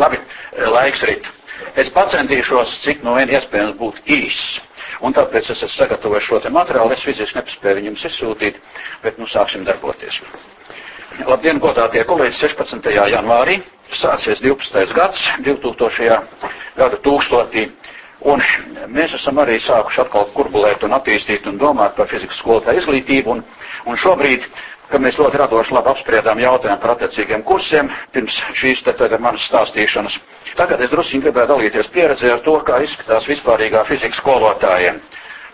Labi, 0.00 0.20
laiks 0.72 1.04
rit. 1.08 1.28
Es 1.76 1.90
pacentīšos, 1.92 2.78
cik 2.84 3.02
no 3.04 3.18
vien 3.18 3.30
iespējams 3.30 3.76
būt 3.78 4.00
īss. 4.10 4.60
Un 5.04 5.14
tāpēc 5.16 5.50
es 5.52 5.62
esmu 5.62 5.74
sagatavojis 5.74 6.26
šo 6.26 6.38
te 6.44 6.52
materiālu. 6.52 6.94
Es 6.96 7.04
fiziski 7.04 7.38
nespēju 7.38 7.80
viņam 7.80 7.98
izsūtīt, 7.98 8.56
bet 9.04 9.20
nu 9.20 9.28
sāksim 9.28 9.64
darboties. 9.68 10.22
Labdien, 11.28 11.60
godātie 11.60 12.04
kolēģi, 12.08 12.38
16. 12.40 12.90
janvārī 13.12 13.60
sācies 13.92 14.40
12. 14.40 14.94
gads, 14.94 15.26
2000. 15.44 16.20
gada 16.76 17.00
tūkstotī. 17.04 17.68
Un 18.20 18.42
mēs 18.92 19.14
esam 19.16 19.40
arī 19.40 19.56
sākuši 19.64 20.02
atkal 20.04 20.28
kurbulēt 20.34 20.84
un 20.84 20.92
attīstīt 20.96 21.46
un 21.48 21.56
domāt 21.60 21.96
par 21.96 22.08
fizikas 22.08 22.40
skolotāju 22.42 22.82
izglītību. 22.82 23.36
Un, 23.36 23.44
un 23.88 23.96
šobrīd 23.96 24.44
ka 24.90 24.98
mēs 24.98 25.18
ļoti 25.20 25.38
radoši 25.40 25.74
labi 25.76 25.92
apspriedām 25.92 26.40
jautājumu 26.42 26.80
par 26.82 26.94
attiecīgiem 26.96 27.44
kursiem 27.46 27.90
pirms 28.14 28.40
šīs 28.58 28.82
te 28.86 28.94
tagad 28.98 29.22
manas 29.22 29.46
stāstīšanas. 29.48 30.18
Tagad 30.58 30.82
es 30.82 30.90
drusku 30.90 31.20
gribēju 31.22 31.52
dalīties 31.52 31.90
pieredzē 31.94 32.34
ar 32.34 32.42
to, 32.46 32.56
kā 32.66 32.80
izskatās 32.84 33.28
vispārīgā 33.30 33.84
fizikas 33.88 34.18
skolotājiem. 34.22 34.98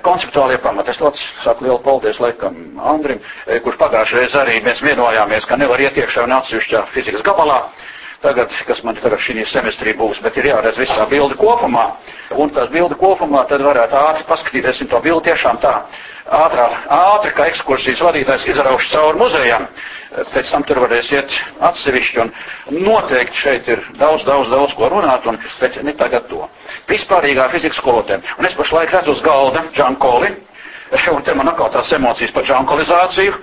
Konceptuālie 0.06 0.56
pamati. 0.62 0.92
Es 0.92 1.00
ļoti 1.02 1.20
saku 1.42 1.66
lielu 1.66 1.78
paldies 1.82 2.20
laikam 2.22 2.56
Andrim, 2.78 3.20
eh, 3.46 3.60
kurš 3.60 3.78
pagājušajā 3.80 4.22
reizē 4.22 4.42
arī 4.44 4.60
mēs 4.64 4.80
vienojāmies, 4.84 5.46
ka 5.46 5.56
nevar 5.56 5.80
iet 5.80 5.96
iekšā 5.96 6.24
un 6.24 6.36
atsevišķā 6.38 6.86
fizikas 6.94 7.26
gabalā 7.26 7.64
tagad, 8.22 8.52
kas 8.66 8.82
man 8.84 8.96
tagad 8.98 9.20
šī 9.22 9.44
semestrī 9.48 9.94
būs, 9.96 10.20
bet 10.24 10.36
ir 10.36 10.50
jāredz 10.52 10.78
visā 10.80 11.06
bilde 11.10 11.36
kopumā. 11.38 11.86
Un 12.36 12.50
tās 12.50 12.68
bilde 12.72 12.96
kopumā 12.98 13.46
tad 13.48 13.64
varētu 13.64 13.96
ātri 14.00 14.26
paskatīties, 14.28 14.82
un 14.82 14.92
to 14.92 15.00
bildi 15.04 15.30
tiešām 15.30 15.60
tā 15.62 15.74
ātrā, 16.26 16.66
ātri, 16.90 17.32
kā 17.36 17.46
ekskursijas 17.52 18.02
vadītājs 18.02 18.48
izraušu 18.50 18.90
cauri 18.94 19.20
muzejam. 19.20 19.68
Pēc 20.32 20.50
tam 20.50 20.64
tur 20.66 20.80
varēs 20.84 21.10
iet 21.12 21.34
atsevišķi 21.66 22.20
un 22.22 22.32
noteikti 22.72 23.42
šeit 23.42 23.68
ir 23.68 23.82
daudz, 24.00 24.24
daudz, 24.24 24.48
daudz 24.50 24.74
ko 24.74 24.88
runāt, 24.90 25.26
un, 25.28 25.38
bet 25.60 25.76
ne 25.84 25.92
tagad 25.98 26.28
to. 26.30 26.46
Vispārīgā 26.88 27.50
fizikas 27.52 27.78
skolotē. 27.82 28.20
Un 28.38 28.48
es 28.48 28.56
pašlaik 28.56 28.94
redzu 28.94 29.16
uz 29.16 29.22
galda 29.22 29.66
Džankoli, 29.74 30.32
un 31.14 31.22
te 31.26 31.34
man 31.34 31.52
atkal 31.52 31.70
tās 31.74 31.92
emocijas 31.92 32.34
par 32.34 32.46
džankolizāciju. 32.48 33.36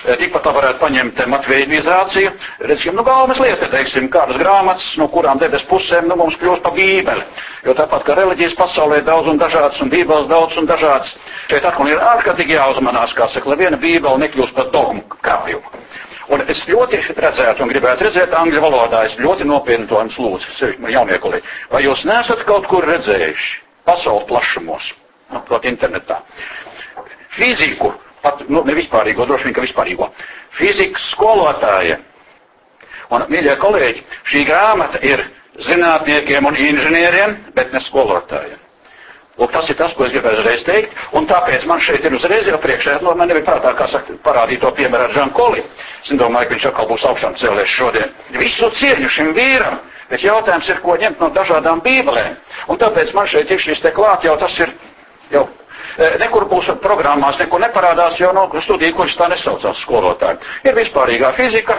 Eh, 0.00 0.16
tikpat 0.16 0.46
tā 0.46 0.52
varētu 0.56 0.80
paņemt 0.80 1.18
matveidizāciju. 1.28 2.30
Redzim, 2.70 2.94
nu 2.96 3.02
galvenais 3.04 3.40
lieta, 3.42 3.66
teiksim, 3.68 4.06
kādas 4.08 4.38
grāmatas, 4.40 4.94
no 4.96 5.10
kurām 5.12 5.40
debes 5.42 5.66
pusēm 5.68 6.08
nu, 6.08 6.16
mums 6.16 6.38
kļūst 6.40 6.64
pa 6.64 6.72
bībeli. 6.72 7.26
Jo 7.66 7.74
tāpat 7.76 8.06
kā 8.06 8.16
reliģijas 8.16 8.56
pasaulē 8.56 9.02
daudz 9.04 9.28
un 9.28 9.40
dažādas, 9.42 9.82
un 9.84 9.92
bībeles 9.92 10.30
daudz 10.30 10.56
un 10.56 10.70
dažādas, 10.70 11.12
šeit 11.52 11.68
atkal 11.68 11.92
ir 11.92 12.00
ārkārtīgi 12.00 12.56
jāuzmanās, 12.56 13.12
kā 13.12 13.28
saka, 13.28 13.52
lai 13.52 13.60
viena 13.60 13.76
bībele 13.76 14.24
nekļūst 14.24 14.56
par 14.56 14.72
dogmu 14.72 15.04
krājumu. 15.20 15.76
Un 16.32 16.44
es 16.48 16.64
ļoti 16.64 17.02
redzētu 17.18 17.66
un 17.66 17.72
gribētu 17.74 18.06
redzēt 18.06 18.32
angļu 18.40 18.60
valodā, 18.64 19.04
es 19.04 19.18
ļoti 19.20 19.44
nopietni 19.44 19.88
to 19.90 20.00
jums 20.00 20.16
lūdzu, 20.16 20.54
sevišķi 20.56 20.84
man 20.84 20.94
jauniekulī. 20.94 21.42
Vai 21.68 21.84
jūs 21.84 22.06
neesat 22.08 22.46
kaut 22.48 22.70
kur 22.70 22.86
redzējuši 22.88 23.56
pasaules 23.84 24.28
plašumos, 24.30 24.92
nu, 25.34 25.42
proti 25.48 25.68
internetā, 25.74 26.22
fiziku, 27.34 27.92
pat 28.22 28.46
nu, 28.48 28.62
ne 28.66 28.76
vispārīgo, 28.76 29.26
droši 29.26 29.48
vien, 29.48 29.56
ka 29.56 29.64
vispārīgo. 29.64 30.10
Fizikas 30.56 31.10
skolotāja. 31.14 32.00
Un, 33.10 33.26
mīļie 33.30 33.56
kolēģi, 33.58 34.04
šī 34.30 34.46
grāmata 34.46 35.00
ir 35.06 35.24
zinātniekiem 35.66 36.46
un 36.46 36.56
inženieriem, 36.56 37.38
bet 37.56 37.72
ne 37.74 37.82
skolotājiem. 37.82 38.58
Lūk, 39.40 39.54
tas 39.54 39.70
ir 39.72 39.76
tas, 39.78 39.94
ko 39.96 40.04
es 40.04 40.12
gribēju 40.12 40.42
uzreiz 40.42 40.62
teikt, 40.66 40.96
un 41.16 41.24
tāpēc 41.28 41.64
man 41.68 41.80
šeit 41.80 42.04
ir 42.04 42.12
uzreiz 42.12 42.48
jau 42.50 42.58
priekšā, 42.60 42.98
no 43.00 43.14
man 43.16 43.30
nebija 43.30 43.46
prātā, 43.46 43.72
kā 43.78 43.86
saka, 43.88 44.16
parādīt 44.26 44.60
to 44.60 44.72
piemēru 44.76 45.06
ar 45.06 45.14
Žankoli. 45.14 45.64
Es 46.04 46.10
domāju, 46.20 46.50
ka 46.50 46.56
viņš 46.56 46.66
atkal 46.68 46.88
būs 46.90 47.06
augšām 47.08 47.38
cēlies 47.40 47.72
šodien. 47.72 48.12
Visu 48.36 48.68
cieņu 48.76 49.08
šim 49.08 49.32
vīram, 49.38 49.78
bet 50.10 50.26
jautājums 50.26 50.68
ir, 50.68 50.82
ko 50.84 50.98
ņemt 51.00 51.24
no 51.24 51.30
dažādām 51.38 51.80
bībelēm. 51.86 52.36
Un 52.68 52.82
tāpēc 52.82 53.14
man 53.16 53.30
šeit 53.32 53.54
ir 53.54 53.64
šis 53.64 53.80
te 53.80 53.94
klāt, 53.96 54.28
jau 54.28 54.36
tas 54.42 54.58
ir 54.60 54.74
jau 55.32 55.46
nekur 56.20 56.46
mūsu 56.50 56.76
programmās 56.82 57.38
neko 57.40 57.60
neparādās, 57.62 58.18
jo 58.20 58.32
no 58.36 58.48
studiju 58.60 58.96
kursus 58.96 59.18
tā 59.20 59.28
nesaucās 59.32 59.82
skolotāji. 59.82 60.40
Ir 60.64 60.76
vispārīgā 60.78 61.32
fizika, 61.36 61.78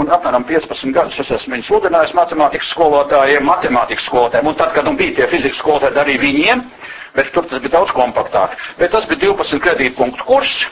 un 0.00 0.10
apmēram 0.12 0.44
15 0.48 0.94
gadus 0.96 1.20
es 1.22 1.30
esmu 1.38 1.56
viņu 1.56 1.68
sludinājis 1.68 2.16
matemātikas 2.18 2.72
skolotājiem, 2.74 3.46
matemātikas 3.46 4.08
skolotājiem, 4.10 4.50
un 4.50 4.58
tad, 4.58 4.74
kad 4.76 4.90
bija 4.96 5.20
tie 5.20 5.30
fizikas 5.30 5.62
skolotāji, 5.62 6.02
arī 6.02 6.18
viņiem, 6.20 6.66
bet 7.14 7.32
tur 7.34 7.46
tas 7.46 7.62
bija 7.62 7.78
daudz 7.78 7.94
kompaktāk. 7.96 8.58
Bet 8.78 8.92
tas 8.94 9.08
bija 9.08 9.30
12 9.30 9.62
kredītpunktu 9.64 10.26
kurs. 10.26 10.66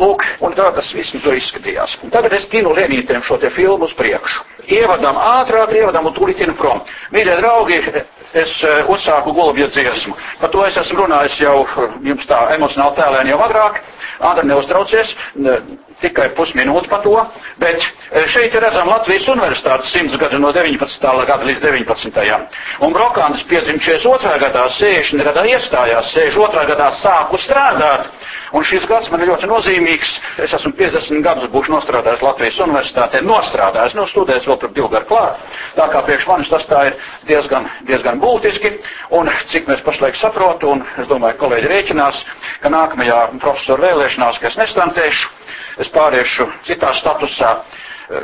Lūk, 0.00 0.22
un 0.40 0.54
tā 0.56 0.70
tas 0.72 0.88
viss 0.96 1.12
tur 1.12 1.34
izskatījās. 1.36 1.98
Un 2.00 2.12
tagad 2.14 2.32
es 2.32 2.46
tinu 2.48 2.70
Lienītēm 2.72 3.20
šo 3.26 3.36
te 3.42 3.50
filmu 3.52 3.84
uz 3.84 3.92
priekšu. 3.98 4.46
Ievadam 4.70 5.18
ātrāk, 5.20 5.74
ievadam 5.76 6.08
un 6.08 6.14
tūlīt 6.16 6.40
prom. 6.56 6.80
Mīļie 7.12 7.36
draugi, 7.42 7.80
es 8.34 8.52
uh, 8.62 8.84
uzsāku 8.92 9.32
gulbju 9.34 9.68
dziesmu. 9.74 10.14
Par 10.40 10.50
to 10.54 10.64
es 10.66 10.76
esmu 10.80 11.02
runājis 11.02 11.40
jau 11.42 11.56
eh, 11.64 11.96
jums 12.10 12.26
tā 12.30 12.40
emocionāli 12.54 12.96
tēlēni 13.00 13.32
jau 13.34 13.40
agrāk. 13.46 13.80
Ādam 14.20 14.50
neuztraucies, 14.50 15.14
tikai 16.02 16.26
pusminūte 16.36 16.90
par 16.92 17.00
to, 17.00 17.14
bet 17.60 17.84
eh, 17.84 18.26
šeit 18.26 18.54
ir 18.54 18.64
redzama 18.64 18.96
Latvijas 18.96 19.28
universitātes 19.28 19.92
simts 19.92 20.16
gadu 20.20 20.40
no 20.40 20.52
19. 20.56 21.06
gada 21.28 21.46
līdz 21.46 21.60
19. 21.62 22.48
Un 22.86 22.96
Brokāns 22.96 23.44
piedzim 23.46 23.78
42. 23.78 24.36
gadā, 24.42 24.66
60. 24.72 25.24
gadā 25.28 25.46
iestājās, 25.52 26.12
62. 26.16 26.66
gadā 26.72 26.90
sāku 27.00 27.40
strādāt. 27.40 28.08
Un 28.50 28.64
šis 28.66 28.82
gads 28.90 29.06
man 29.12 29.22
ir 29.22 29.30
ļoti 29.30 29.46
nozīmīgs. 29.46 30.16
Es 30.42 30.54
esmu 30.56 30.72
50 30.78 31.22
gadus 31.22 31.50
būšu 31.52 31.70
nostrādājis 31.70 32.24
Latvijas 32.26 32.58
universitātē, 32.64 33.20
nostrādājis, 33.22 33.94
nu 33.94 34.06
studējis 34.10 34.48
vēl 34.50 34.58
tur 34.58 34.72
divu 34.74 34.88
gadu 34.90 35.06
klāt. 35.12 35.44
Tā 35.76 35.86
kā 35.92 36.02
priekš 36.06 36.26
manis 36.26 36.50
tas 36.50 36.66
tā 36.66 36.88
ir 36.88 36.96
diezgan, 37.30 37.68
diezgan 37.86 38.18
būtiski. 38.22 38.72
Un 39.14 39.30
cik 39.52 39.70
mēs 39.70 39.84
pašlaik 39.86 40.18
saprotu, 40.18 40.72
un 40.74 40.82
es 40.98 41.06
domāju, 41.10 41.38
kolēģi 41.44 41.70
rēķinās, 41.70 42.24
ka 42.64 42.74
nākamajā 42.74 43.20
profesoru 43.38 43.86
vēlēšanās, 43.86 44.42
ka 44.42 44.50
es 44.50 44.58
nestantēšu, 44.58 45.30
es 45.80 45.92
pāriešu 45.92 46.48
citā 46.66 46.94
statusā 46.96 47.60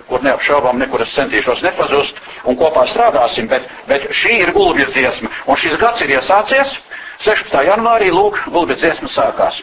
kur 0.08 0.22
neapšaubām 0.22 0.80
nekur 0.82 1.04
es 1.04 1.12
centīšos 1.14 1.62
nepazust, 1.62 2.16
un 2.44 2.56
kopā 2.58 2.82
strādāsim, 2.90 3.46
bet, 3.46 3.68
bet 3.86 4.08
šī 4.10 4.40
ir 4.42 4.50
gulbja 4.56 4.88
dziesma, 4.90 5.30
un 5.46 5.60
šis 5.62 5.78
gads 5.78 6.02
ir 6.02 6.16
iesācies, 6.16 6.80
16. 7.22 7.54
janvārī, 7.70 8.10
lūk, 8.10 8.40
gulbja 8.50 8.80
dziesma 8.82 9.12
sākās 9.12 9.62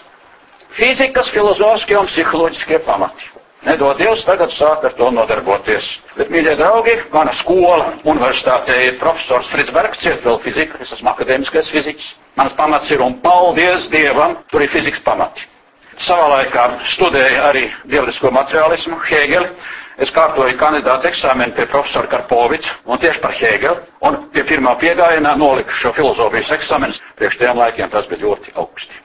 fizikas, 0.73 1.29
filozofiskie 1.29 1.97
un 1.99 2.09
psiholoģiskie 2.09 2.79
pamati. 2.87 3.29
Nedod 3.63 3.95
Dievs 4.01 4.25
tagad 4.27 4.51
sāk 4.51 4.83
ar 4.83 4.95
to 4.97 5.07
nodarboties. 5.13 5.99
Bet, 6.17 6.31
mīļie 6.33 6.57
draugi, 6.59 6.97
mana 7.13 7.31
skola, 7.37 7.93
universitātē 8.03 8.75
ir 8.89 8.97
profesors 8.99 9.47
Frits 9.47 9.71
Bergs, 9.71 10.01
ciet 10.03 10.25
vēl 10.25 10.41
fizika, 10.43 10.81
es 10.83 10.91
esmu 10.97 11.13
akadēmiskais 11.13 11.71
fizikas. 11.71 12.11
Mans 12.35 12.55
pamats 12.57 12.91
ir 12.91 13.05
un 13.05 13.15
paldies 13.23 13.87
Dievam, 13.93 14.35
tur 14.51 14.65
ir 14.65 14.73
fizikas 14.73 15.05
pamati. 15.05 15.47
Savā 16.01 16.25
laikā 16.31 16.65
studēju 16.89 17.41
arī 17.45 17.63
dievisko 17.85 18.31
materiālismu, 18.33 18.97
Hegeli. 19.07 19.49
Es 20.01 20.09
kārtoju 20.09 20.57
kandidātu 20.57 21.05
eksāmenu 21.11 21.53
pie 21.53 21.67
profesora 21.69 22.09
Karpovica 22.09 22.73
un 22.89 22.97
tieši 22.97 23.21
par 23.21 23.35
Hegeli. 23.37 23.77
Un 24.01 24.23
pie 24.33 24.43
pirmā 24.49 24.73
piegājienā 24.81 25.35
noliku 25.37 25.75
šo 25.77 25.93
filozofijas 25.93 26.55
eksāmenu. 26.57 26.97
Priekš 27.19 27.37
tiem 27.43 27.61
laikiem 27.61 27.91
tas 27.93 28.09
bija 28.09 28.25
ļoti 28.25 28.55
augsti. 28.55 29.01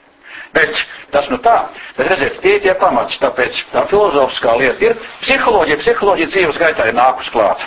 Bet 0.56 0.81
tas 1.12 1.28
nu 1.28 1.37
tā, 1.44 1.59
bet 1.98 2.09
redziet, 2.09 2.41
tie 2.41 2.54
ir 2.56 2.62
tie 2.65 2.75
pamats, 2.81 3.19
tāpēc 3.21 3.60
tā 3.72 3.84
filozofiskā 3.91 4.54
lieta 4.56 4.87
ir 4.87 4.94
psiholoģija, 5.21 5.81
psiholoģija 5.82 6.31
dzīves 6.32 6.60
gaitā 6.62 6.88
ir 6.88 6.97
nākus 6.97 7.28
klāt. 7.34 7.66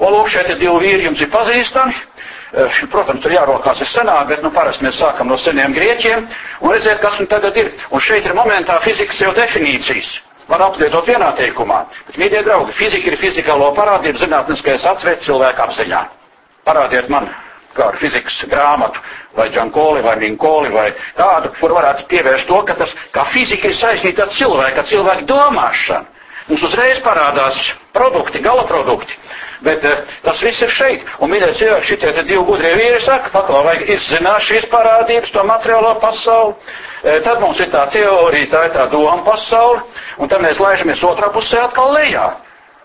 Un 0.00 0.14
lūk, 0.14 0.30
šeit 0.32 0.48
ir 0.48 0.60
divi 0.62 0.78
vīri, 0.80 1.08
jums 1.08 1.20
ir 1.20 1.28
pazīstami. 1.32 1.96
Eh, 2.50 2.80
protams, 2.90 3.20
tur 3.22 3.30
jārokās 3.30 3.78
ir 3.78 3.86
senāk, 3.86 4.24
bet 4.32 4.40
nu, 4.42 4.50
parasti 4.50 4.82
mēs 4.82 4.96
sākam 4.98 5.28
no 5.30 5.36
seniem 5.38 5.74
grieķiem 5.74 6.24
un 6.60 6.72
redziet, 6.72 6.98
kas 6.98 7.20
nu 7.20 7.28
tagad 7.30 7.56
ir. 7.56 7.70
Un 7.94 8.02
šeit 8.02 8.26
ir 8.26 8.34
momentā 8.34 8.80
fizikas 8.82 9.20
jau 9.22 9.30
definīcijas. 9.36 10.16
Var 10.50 10.64
aplietot 10.66 11.06
vienā 11.06 11.28
teikumā. 11.38 11.84
Bet, 12.08 12.18
mīļie 12.18 12.42
draugi, 12.48 12.74
fizika 12.74 13.12
ir 13.12 13.20
fizikālo 13.20 13.70
parādību 13.76 14.18
zinātniskais 14.18 14.88
atsveic 14.92 15.22
cilvēku 15.22 15.62
apziņā. 15.62 16.02
Parādiet 16.66 17.06
man 17.12 17.30
kādu 17.76 18.02
fizikas 18.02 18.40
grāmatu, 18.50 18.98
vai 19.38 19.46
Džankoli, 19.54 20.02
vai 20.02 20.16
Minkoli, 20.18 20.72
vai 20.74 20.88
kādu, 21.14 21.52
kur 21.60 21.76
varētu 21.78 22.08
pievērst 22.10 22.50
to, 22.50 22.64
ka 22.66 22.74
tas, 22.82 22.96
kā 23.14 23.28
fizika 23.30 23.70
ir 23.70 23.78
saistīta 23.78 24.26
ar 24.26 24.34
cilvēku, 24.34 24.82
ar 24.82 24.90
cilvēku 24.90 25.28
domāšanu. 25.30 26.18
Mums 26.50 26.66
uzreiz 26.66 26.98
parādās 27.04 27.68
produkti, 27.94 28.42
gala 28.42 28.64
produkti. 28.66 29.14
Bet 29.64 29.84
uh, 29.84 30.04
tas 30.24 30.40
viss 30.44 30.62
ir 30.64 30.72
šeit. 30.72 31.08
Un, 31.20 31.32
mīļie 31.32 31.50
cilvēki, 31.58 31.88
šitie 31.90 32.12
divi 32.22 32.44
gudrie 32.48 32.72
vīri 32.78 33.00
saka, 33.04 33.32
paklā 33.34 33.64
vajag 33.66 33.90
izzināt 33.96 34.46
šīs 34.46 34.68
parādības, 34.72 35.34
to 35.34 35.44
materiālo 35.48 35.94
pasauli. 36.00 36.54
Uh, 37.00 37.18
tad 37.24 37.42
mums 37.42 37.60
ir 37.60 37.68
tā 37.72 37.84
teorija, 37.92 38.50
tā 38.54 38.64
ir 38.68 38.74
tā 38.76 38.86
doma 38.92 39.20
pasauli, 39.26 39.84
un 40.18 40.32
tad 40.32 40.44
mēs 40.44 40.62
laižamies 40.62 41.04
otrā 41.04 41.28
pusē 41.34 41.64
atkal 41.66 41.92
lejā. 41.96 42.30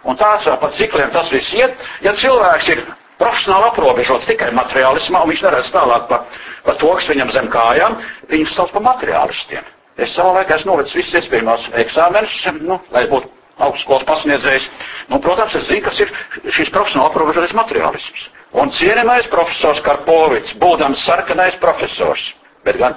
Un 0.05 0.19
tāds 0.19 0.45
pat 0.61 0.75
cikliem 0.77 1.09
tas 1.11 1.31
viss 1.33 1.53
iet. 1.57 1.79
Ja 2.05 2.13
cilvēks 2.13 2.67
ir 2.75 2.83
profesionāli 3.17 3.69
aprobežots 3.71 4.27
tikai 4.29 4.51
materiālismā, 4.53 5.23
un 5.23 5.31
viņš 5.31 5.45
neredz 5.47 5.71
tālāk 5.73 6.09
par 6.11 6.27
pa 6.65 6.75
to, 6.81 6.91
kas 6.97 7.07
viņam 7.11 7.31
zem 7.33 7.47
kājām, 7.53 7.97
viņus 8.31 8.55
sauc 8.57 8.73
par 8.73 8.83
materiālistiem. 8.89 9.65
Es 10.01 10.15
savā 10.15 10.41
laikā 10.41 10.57
esmu 10.57 10.73
novedis 10.73 10.95
visus 10.97 11.21
iespējamos 11.21 11.69
eksāmenus, 11.79 12.41
nu, 12.59 12.79
lai 12.91 13.05
būtu 13.11 13.31
augstskolas 13.63 14.05
pasniedzējs. 14.07 14.69
Nu, 15.11 15.19
protams, 15.23 15.55
es 15.55 15.67
zinu, 15.69 15.83
kas 15.85 15.99
ir 16.03 16.11
šis 16.51 16.71
profesionāli 16.73 17.11
aprobežotais 17.11 17.55
materiālisms. 17.57 18.29
Un 18.55 18.71
cienījamais 18.71 19.27
profesors 19.31 19.81
Karpovits, 19.83 20.55
būdams 20.59 21.03
sarkanais 21.03 21.57
profesors, 21.59 22.29
bet 22.63 22.79
gan, 22.79 22.95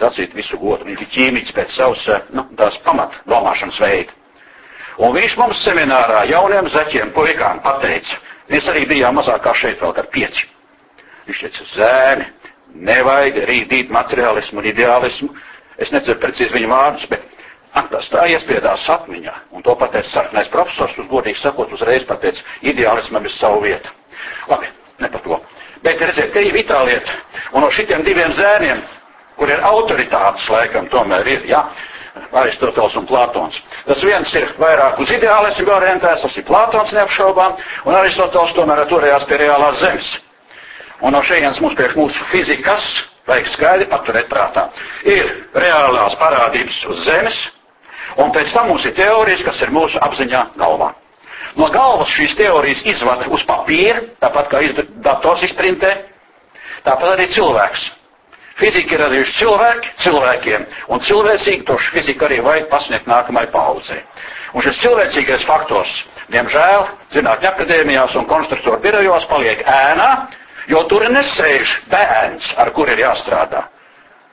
atzīt 0.00 0.34
visu 0.36 0.58
godu, 0.60 0.86
viņš 0.86 1.00
bija 1.00 1.14
ķīmīts 1.16 1.54
pēc 1.56 1.74
savas, 1.74 2.06
eh, 2.08 2.20
nu, 2.30 2.46
tās 2.56 2.78
pamat 2.84 3.18
domāšanas 3.28 3.80
veida. 3.82 4.12
Un 4.98 5.14
viņš 5.16 5.36
mums 5.40 5.62
seminārā 5.64 6.26
jauniem 6.28 6.68
zaķiem, 6.68 7.12
puikām 7.16 7.62
pateica, 7.64 8.18
mēs 8.52 8.68
arī 8.68 8.86
bijām 8.86 9.16
mazāk 9.18 9.42
kā 9.42 9.54
šeit 9.56 9.80
vēl, 9.80 9.94
kad 9.96 10.10
pieci. 10.12 10.46
Viņš 11.26 11.40
teica, 11.40 11.66
zēni, 11.74 12.26
nevajag 12.74 13.42
rīdīt 13.48 13.90
materiālismu 13.90 14.60
un 14.60 14.68
ideālismu. 14.68 15.30
Es 15.78 15.90
neceru 15.90 16.20
precīzi 16.20 16.52
viņa 16.52 16.68
vārdus, 16.68 17.08
bet 17.08 17.24
tas 17.92 18.08
tā 18.12 18.26
iespiedās 18.32 18.88
atmiņā. 18.90 19.34
Un 19.52 19.64
to 19.64 19.74
pateica 19.78 20.08
sarkanais 20.08 20.50
profesors, 20.52 20.96
uz 20.98 21.08
godīgi 21.10 21.40
sakot, 21.40 21.72
uzreiz 21.72 22.04
pateica, 22.08 22.44
ideālismam 22.62 23.24
ir 23.24 23.32
savu 23.32 23.62
vietu. 23.64 23.92
Labi, 24.48 24.68
ne 25.00 25.08
par 25.12 25.22
to. 25.24 25.38
Bet 25.82 26.02
redziet, 26.02 26.32
te 26.32 26.42
ir 26.46 26.54
vitāla 26.54 26.90
lieta. 26.90 27.14
Un 27.52 27.64
no 27.64 27.70
šitiem 27.70 28.04
diviem 28.06 28.32
zēniem, 28.36 28.82
kur 29.36 29.50
ir 29.50 29.64
autoritātes 29.66 30.48
laikam, 30.52 30.88
tomēr 30.92 31.26
ir, 31.26 31.46
jā, 31.50 31.62
Aristoteles 32.32 32.96
un 33.00 33.06
Plātons. 33.08 33.62
Tas 33.86 34.02
viens 34.04 34.34
ir 34.36 34.50
vairāk 34.60 35.00
uz 35.00 35.12
ideālismu 35.16 35.72
orientēts, 35.72 36.26
tas 36.26 36.36
ir 36.36 36.44
Plātons 36.48 36.92
neapšaubām, 36.92 37.56
un 37.88 37.96
Aristoteles 37.96 38.52
tomēr 38.56 38.84
turējās 38.90 39.24
pie 39.28 39.40
reālās 39.40 39.80
zemes. 39.80 40.12
Un 41.02 41.16
no 41.16 41.22
šejienes 41.24 41.58
mums 41.64 41.74
priekš 41.78 41.96
mūsu 41.98 42.28
fizikas 42.30 42.92
vajag 43.26 43.48
skaidri 43.50 43.88
paturēt 43.90 44.28
prātā. 44.30 44.68
Ir 45.08 45.32
reālās 45.56 46.14
parādības 46.20 46.82
uz 46.92 47.02
zemes, 47.06 47.40
un 48.20 48.32
pēc 48.34 48.52
tam 48.52 48.68
mums 48.72 48.84
ir 48.88 48.94
teorijas, 48.96 49.44
kas 49.46 49.62
ir 49.62 49.72
mūsu 49.74 50.00
apziņā 50.02 50.42
galvā. 50.60 50.92
No 51.56 51.68
galvas 51.72 52.08
šīs 52.08 52.36
teorijas 52.38 52.84
izvada 52.88 53.28
uz 53.28 53.44
papīra, 53.44 54.00
tāpat 54.22 54.48
kā 54.52 54.62
dators 55.04 55.42
izprintē, 55.44 55.96
tāpat 56.84 57.16
arī 57.16 57.28
cilvēks. 57.32 57.90
Fizika 58.56 58.96
ir 58.96 59.02
radījuši 59.06 59.34
cilvēki 59.38 59.92
cilvēkiem, 60.04 60.64
un 60.92 61.00
cilvēcīgi 61.02 61.66
to 61.68 61.78
fiziku 61.82 62.28
arī 62.28 62.40
vajag 62.44 62.68
pasniegt 62.72 63.08
nākamajai 63.10 63.50
paudzei. 63.52 64.00
Un 64.52 64.64
šis 64.64 64.80
cilvēcīgais 64.82 65.46
faktors, 65.48 66.02
diemžēl, 66.32 66.84
zinātņu 67.14 67.48
akadēmijās 67.48 68.16
un 68.20 68.28
konstruktoru 68.28 68.80
birojos 68.84 69.24
paliek 69.30 69.64
ēnā, 69.64 70.10
jo 70.68 70.82
tur 70.90 71.08
nesēž 71.08 71.78
bērns, 71.92 72.52
ar 72.60 72.72
kur 72.76 72.92
ir 72.92 73.00
jāstrādā. 73.02 73.64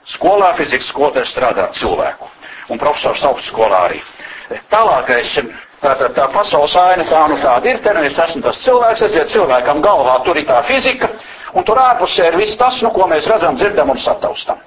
Skolā 0.09 0.51
fizikas 0.57 0.89
skolotājs 0.91 1.31
strādā 1.31 1.69
cilvēku, 1.77 2.27
un 2.69 2.77
profesors 2.81 3.23
augstskolā 3.29 3.83
arī. 3.89 3.99
Tālākais, 4.73 5.35
tā, 5.81 5.95
tā, 6.15 6.27
pasaules 6.33 6.75
aina 6.79 7.05
tā 7.09 7.25
nu 7.29 7.37
tāda 7.43 7.69
ir, 7.73 7.81
te 7.85 7.93
nu 7.93 8.05
es 8.07 8.17
esmu 8.19 8.41
tas 8.45 8.57
cilvēks, 8.63 9.05
es 9.09 9.17
iet 9.19 9.33
cilvēkam 9.33 9.81
galvā, 9.85 10.19
tur 10.25 10.37
ir 10.41 10.47
tā 10.49 10.61
fizika, 10.69 11.09
Un 11.57 11.65
tur 11.65 11.79
ārpusē 11.81 12.27
ir 12.29 12.35
viss 12.37 12.57
tas, 12.59 12.81
nu, 12.85 12.91
ko 12.93 13.07
mēs 13.09 13.27
redzam, 13.29 13.55
dzirdam 13.57 13.89
un 13.93 13.97
sataustam. 14.01 14.59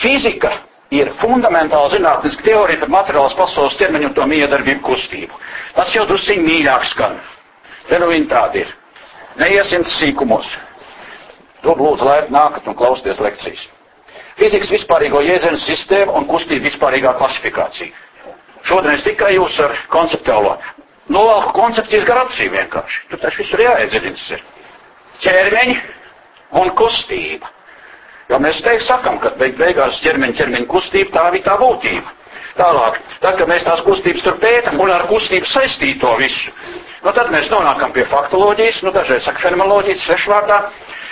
Fizika 0.00 0.50
ir 0.90 1.12
fundamentāla 1.20 1.92
zinātniska 1.92 2.42
teorija 2.46 2.80
par 2.82 2.90
materiālas 2.96 3.36
pasaules 3.38 3.76
ķermeņa 3.78 4.08
un 4.10 4.16
to 4.16 4.26
miedarbību 4.32 4.82
kustību. 4.88 5.38
Tas 5.76 5.92
jau 5.94 6.06
drusciņ 6.10 6.42
mīļāk 6.48 6.88
skan. 6.90 7.18
Te 7.90 8.00
nu 8.02 8.08
viņi 8.10 8.26
tādi 8.32 8.64
ir. 8.64 8.72
Neiesim 9.38 9.86
sīkumos. 9.86 10.56
Tur 11.62 11.78
lūdzu 11.78 12.08
laipni 12.08 12.34
nākat 12.34 12.66
un 12.66 12.74
klausieties 12.80 13.20
lekcijas. 13.22 13.68
Fizikas 14.40 14.70
vispārīgo 14.72 15.20
jēdzienu 15.20 15.58
sistēma 15.60 16.14
un 16.16 16.24
kustība 16.28 16.64
vispārīgā 16.70 17.10
klasifikācija. 17.18 17.92
Šodien 18.64 18.94
es 18.96 19.02
tikai 19.04 19.34
jūs 19.34 19.58
ar 19.64 19.74
konceptuālo. 19.92 20.54
Novalku 21.12 21.52
koncepcijas 21.56 22.06
gar 22.08 22.22
acīm 22.24 22.54
vienkārši. 22.54 23.02
Tur 23.10 23.20
taču 23.20 23.42
visur 23.42 23.60
jāiedziļinas 23.64 24.26
ir 24.36 24.44
ķermeņi 25.24 25.76
un 26.62 26.72
kustība. 26.78 27.50
Jo 28.30 28.38
mēs 28.40 28.62
teikt 28.62 28.86
sakam, 28.86 29.18
ka 29.20 29.32
beig 29.40 29.56
beigās 29.58 29.98
ķermeņa 30.04 30.38
ķermeņa 30.40 30.68
kustība 30.70 31.12
tā 31.18 31.24
ir 31.36 31.44
tā 31.46 31.56
būtība. 31.60 32.16
Tālāk, 32.60 32.98
tad, 33.22 33.36
kad 33.38 33.48
mēs 33.50 33.64
tās 33.66 33.80
kustības 33.86 34.24
tur 34.24 34.36
pētam 34.42 34.80
un 34.82 34.90
ar 34.92 35.04
kustību 35.10 35.48
saistīto 35.48 36.12
visu, 36.18 36.52
nu, 37.04 37.12
tad 37.16 37.30
mēs 37.32 37.48
nonākam 37.52 37.92
pie 37.94 38.04
faktoloģijas, 38.10 38.82
nu, 38.86 38.92
dažreiz 38.94 39.24
saka 39.28 39.42
fenomenoloģijas, 39.44 40.04
svešvārdā. 40.08 40.58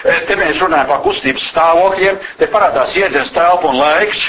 E, 0.05 0.15
te 0.29 0.37
mēs 0.39 0.61
runājam 0.63 0.91
par 0.93 1.01
kustības 1.03 1.49
stāvokļiem, 1.51 2.19
te 2.39 2.47
parādās 2.53 2.95
iedziens 2.97 3.33
telpa 3.35 3.71
un 3.73 3.81
laiks, 3.81 4.29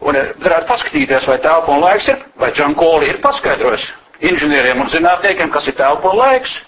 un 0.00 0.16
e, 0.16 0.22
varētu 0.40 0.68
paskatīties, 0.70 1.26
vai 1.28 1.38
telpa 1.44 1.74
un 1.74 1.82
laiks 1.84 2.08
ir, 2.08 2.22
vai 2.40 2.52
Džankoli 2.56 3.10
ir 3.10 3.20
paskaidrojis 3.24 3.90
inženieriem 4.24 4.80
un 4.80 4.88
zinātniekiem, 4.92 5.50
kas 5.52 5.68
ir 5.68 5.76
telpa 5.76 6.12
un 6.12 6.20
laiks. 6.20 6.58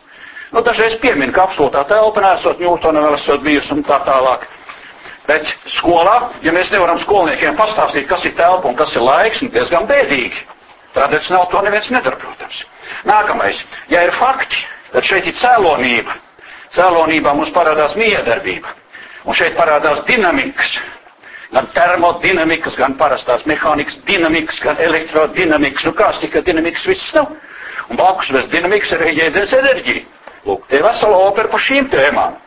Nu, 0.52 0.60
dažreiz 0.60 0.99
piemin, 1.00 1.32
ka 1.32 1.46
absolūtā 1.46 1.87
telpa 1.88 2.20
nesot 2.20 2.60
Ņūtona 2.60 3.06
vēl 3.06 3.16
esot 3.16 3.44
bijusi 3.44 3.72
un 3.72 3.87
tā 3.88 4.02
tālāk. 4.04 4.44
Bet 5.25 5.49
skolā, 5.70 6.16
ja 6.44 6.52
mēs 6.52 6.72
nevaram 6.75 6.99
skolniekiem 7.00 7.56
pastāstīt, 7.56 8.08
kas 8.10 8.26
ir 8.28 8.34
telpa 8.37 8.69
un 8.69 8.76
kas 8.76 8.93
ir 8.96 9.04
laiks, 9.06 9.40
nu 9.40 9.52
diezgan 9.54 9.88
bēdīgi. 9.88 10.44
Tradicionāli 10.93 11.49
to 11.49 11.62
neviens 11.64 11.88
nedara, 11.94 12.19
protams. 12.20 12.66
Nākamais, 13.08 13.62
ja 13.88 14.02
ir 14.04 14.12
fakti, 14.12 14.66
tad 14.93 15.08
šeit 15.08 15.31
ir 15.31 15.38
cēlonība. 15.40 16.19
Cēlonībā 16.72 17.34
mums 17.36 17.52
parādās 17.52 17.94
miedarbība. 18.00 18.72
Un 19.28 19.36
šeit 19.36 19.56
parādās 19.58 20.00
dinamikas. 20.08 20.78
Gan 21.52 21.69
termodinamikas, 21.76 22.78
gan 22.80 22.94
parastās 22.96 23.44
mehānikas 23.46 23.98
dinamikas, 24.08 24.60
gan 24.64 24.80
elektrodinamikas. 24.80 25.84
Nu 25.84 25.92
kāds 25.98 26.22
tikai 26.22 26.40
dinamikas 26.46 26.86
viss 26.88 27.12
nav. 27.16 27.28
Un 27.90 28.00
blakus 28.00 28.32
bez 28.32 28.48
dinamikas 28.54 28.94
ir 28.96 29.04
jēdziens 29.19 29.52
enerģija. 29.58 30.06
Lūk, 30.48 30.64
ir 30.74 30.82
vesela 30.82 31.20
opera 31.28 31.50
par 31.52 31.60
šīm 31.62 31.90
tēmām. 31.92 32.40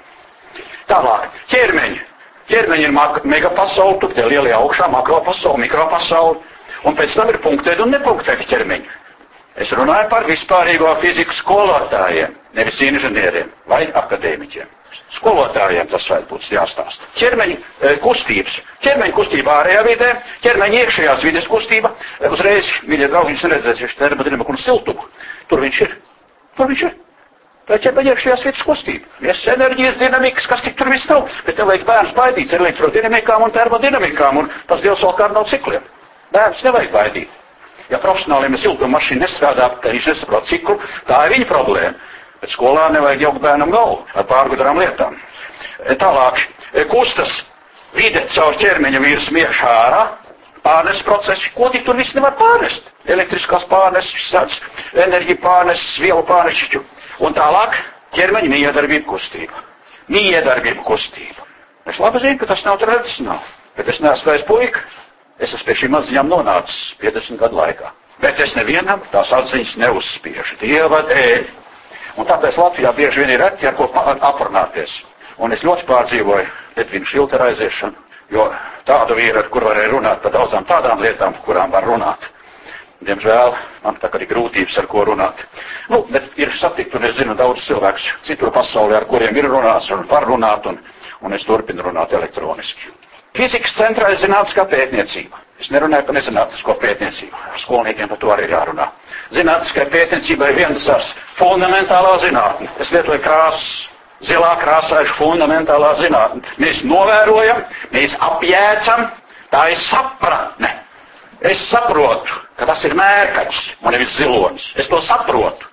Tālāk, 0.89 1.29
ķermeņi. 1.53 2.01
Ķermeņi 2.49 2.85
ir 2.85 2.93
megapasauli, 3.25 3.99
tur 4.01 4.11
tie 4.13 4.25
lielie 4.29 4.51
augšā, 4.53 4.89
makropasauli, 4.93 5.63
mikropasauli, 5.63 6.41
un 6.85 6.97
pēc 6.97 7.15
tam 7.17 7.31
ir 7.31 7.39
punktēti 7.41 7.81
un 7.81 7.93
nepunktēti 7.95 8.45
ķermeņi. 8.51 8.91
Es 9.55 9.71
runāju 9.71 10.09
par 10.11 10.25
vispārīgo 10.27 10.89
fiziku 10.99 11.33
skolotājiem, 11.33 12.33
nevis 12.57 12.81
inženieriem 12.83 13.51
vai 13.71 13.85
akadēmiķiem. 14.01 14.71
Skolotājiem 15.15 15.87
tas 15.91 16.07
vajag 16.11 16.25
būt 16.27 16.49
jāstāsta. 16.51 17.07
Ķermeņa 17.15 17.55
e, 17.55 17.93
kustības. 18.03 18.57
Ķermeņa 18.83 19.15
kustība 19.15 19.53
ārējā 19.61 19.85
vidē, 19.87 20.09
ķermeņa 20.43 20.81
iekšējās 20.81 21.23
vides 21.23 21.47
kustība. 21.51 21.93
E, 22.19 22.31
uzreiz, 22.35 22.71
mīļie 22.89 23.07
draugi, 23.11 23.35
jūs 23.35 23.45
neredzēsiet 23.47 23.95
termodinamiku 23.99 24.55
un 24.55 24.59
siltumu. 24.59 25.07
Tur 25.51 25.63
viņš 25.63 25.81
ir. 25.87 25.95
Tur 26.59 26.71
viņš 26.71 26.83
ir. 26.89 26.95
Tā 27.65 27.79
ir 27.81 28.11
iekšējās 28.11 28.43
vietas 28.45 28.65
kustība. 28.67 29.07
Viesas 29.23 29.47
enerģijas 29.55 29.95
dinamikas, 29.97 30.45
kas 30.51 30.61
tik 30.61 30.75
tur 30.77 30.91
viss 30.91 31.07
nav. 31.09 31.31
Bet 31.47 31.57
tev 31.57 31.71
vajag 31.71 31.87
bērns 31.87 32.13
baidīt 32.17 32.53
ar 32.53 32.61
elektrodinamikām 32.61 33.47
un 33.47 33.55
termodinamikām 33.55 34.43
un 34.43 34.51
tas 34.69 34.83
dievs 34.83 35.01
vēl 35.01 35.15
kādu 35.17 35.39
nav 35.39 35.47
cikliem. 35.49 35.87
Bērns 36.35 36.61
nevajag 36.67 36.93
baidīt. 36.93 37.41
Ja 37.91 37.99
profesionāliem 38.01 38.57
siltuma 38.57 38.97
mašīna 38.97 39.25
nestrādā, 39.25 39.69
tad 39.81 39.93
viņš 39.93 40.09
nesaprot 40.11 40.47
ciklu, 40.49 40.79
tā 41.09 41.25
ir 41.27 41.35
viņa 41.35 41.49
problēma. 41.49 41.93
Bet 42.41 42.53
skolā 42.53 42.89
nevajag 42.93 43.25
jaukt 43.27 43.41
bērnam 43.43 43.71
galvu 43.73 44.01
ar 44.13 44.27
pārgudrām 44.29 44.79
lietām. 44.81 45.15
E, 45.85 45.95
tālāk, 46.01 46.41
e, 46.73 46.85
kustas 46.89 47.43
vide 47.95 48.25
caur 48.33 48.57
ķermeņa 48.59 49.01
virsmu 49.03 49.41
iekšā 49.43 49.71
ārā, 49.85 50.03
pārnes 50.65 51.01
procesi, 51.05 51.51
ko 51.55 51.69
tik 51.73 51.85
tur 51.85 51.97
viss 51.99 52.15
nevar 52.17 52.35
pārnest. 52.39 52.89
Elektriskās 53.05 53.67
pārneses, 53.69 54.59
enerģija 55.05 55.41
pārneses, 55.43 55.97
vielu 56.01 56.25
pārneses. 56.25 56.81
Un 57.21 57.37
tālāk 57.37 57.77
ķermeņa 58.17 58.51
miedarbība 58.51 59.05
kustība. 59.13 59.61
Miedarbība 60.11 60.83
kustība. 60.85 61.45
Es 61.85 62.01
labi 62.01 62.21
zinu, 62.23 62.39
ka 62.41 62.49
tas 62.49 62.63
nav 62.65 62.79
tradicionāli, 62.81 63.53
bet 63.77 63.89
es 63.93 64.01
neesmu 64.01 64.31
vairs 64.31 64.45
puika. 64.47 64.81
Es 65.39 65.51
esmu 65.51 65.67
pie 65.67 65.75
šīm 65.81 65.95
atziņām 65.99 66.29
nonācis 66.31 66.95
50 67.01 67.39
gadu 67.41 67.57
laikā. 67.59 67.91
Bet 68.23 68.39
es 68.39 68.53
nevienam 68.55 69.01
tās 69.11 69.33
atziņas 69.35 69.75
neuzspiežu. 69.81 70.55
Dieva 70.61 71.01
dēļ. 71.09 71.43
Un 72.15 72.27
tāpēc 72.29 72.55
Latvijā 72.55 72.93
bieži 72.95 73.23
vien 73.23 73.33
ir 73.33 73.41
reti, 73.43 73.67
ar 73.67 73.75
ko 73.75 73.89
aprunāties. 73.91 75.01
Un 75.43 75.51
es 75.51 75.65
ļoti 75.67 75.83
pārdzīvoju 75.89 76.47
Lietuvinu 76.77 77.09
šilta 77.09 77.41
aiziešanu, 77.43 77.99
jo 78.31 78.47
tādu 78.87 79.17
vīru, 79.19 79.41
ar 79.41 79.49
kur 79.51 79.67
varēja 79.67 79.91
runāt 79.91 80.23
par 80.23 80.31
daudzām 80.31 80.65
tādām 80.67 81.03
lietām, 81.03 81.35
kurām 81.43 81.71
var 81.75 81.83
runāt. 81.87 82.29
Diemžēl 83.05 83.51
man 83.83 83.99
tā 83.99 84.07
kā 84.09 84.21
ir 84.23 84.29
grūtības, 84.31 84.77
ar 84.79 84.87
ko 84.87 85.03
runāt. 85.11 85.43
Nu, 85.91 86.05
bet 86.09 86.31
ir 86.39 86.55
satikt, 86.55 86.95
un 86.95 87.03
es 87.03 87.17
zinu 87.19 87.35
daudz 87.35 87.67
cilvēkus 87.67 88.07
citur 88.23 88.55
pasaulē, 88.55 89.01
ar 89.01 89.07
kuriem 89.11 89.35
ir 89.35 89.49
runāts 89.51 89.91
un 89.91 90.07
var 90.07 90.23
runāt, 90.27 90.67
un, 90.71 90.79
un 91.21 91.35
es 91.35 91.43
turpinu 91.43 91.83
runāt 91.83 92.15
elektroniski. 92.15 92.95
Fizikas 93.35 93.73
centrā 93.75 94.13
ir 94.13 94.21
zinātniskā 94.21 94.63
pētniecība. 94.71 95.41
Es 95.59 95.69
nerunāju 95.71 96.05
par 96.07 96.15
nezinātnisko 96.17 96.75
pētniecību. 96.81 97.35
Ar 97.53 97.59
skolniekiem 97.59 98.09
par 98.11 98.19
to 98.21 98.31
arī 98.31 98.47
jārunā. 98.51 98.85
Zinātniskai 99.35 99.85
pētniecībai 99.91 100.49
ir 100.51 100.57
viens 100.61 100.87
tas 100.87 101.11
fundamentālā 101.39 102.15
zinātne. 102.23 102.69
Es 102.83 102.91
lietoju 102.95 103.21
krāsas. 103.23 103.67
Zilā 104.25 104.53
krāsā 104.61 105.01
ir 105.03 105.11
fundamentālā 105.17 105.91
zinātne. 105.99 106.41
Mēs 106.63 106.81
novērojam, 106.87 107.59
mēs 107.91 108.15
apjēcam, 108.23 109.09
tā 109.51 109.65
ir 109.73 109.79
sapratne. 109.83 110.71
Es 111.45 111.59
saprotu, 111.69 112.39
ka 112.57 112.67
tas 112.71 112.83
ir 112.87 112.95
mērkaķis 112.97 113.63
un 113.83 113.91
nevis 113.93 114.15
zilonis. 114.15 114.69
Es 114.79 114.87
to 114.91 115.01
saprotu. 115.03 115.67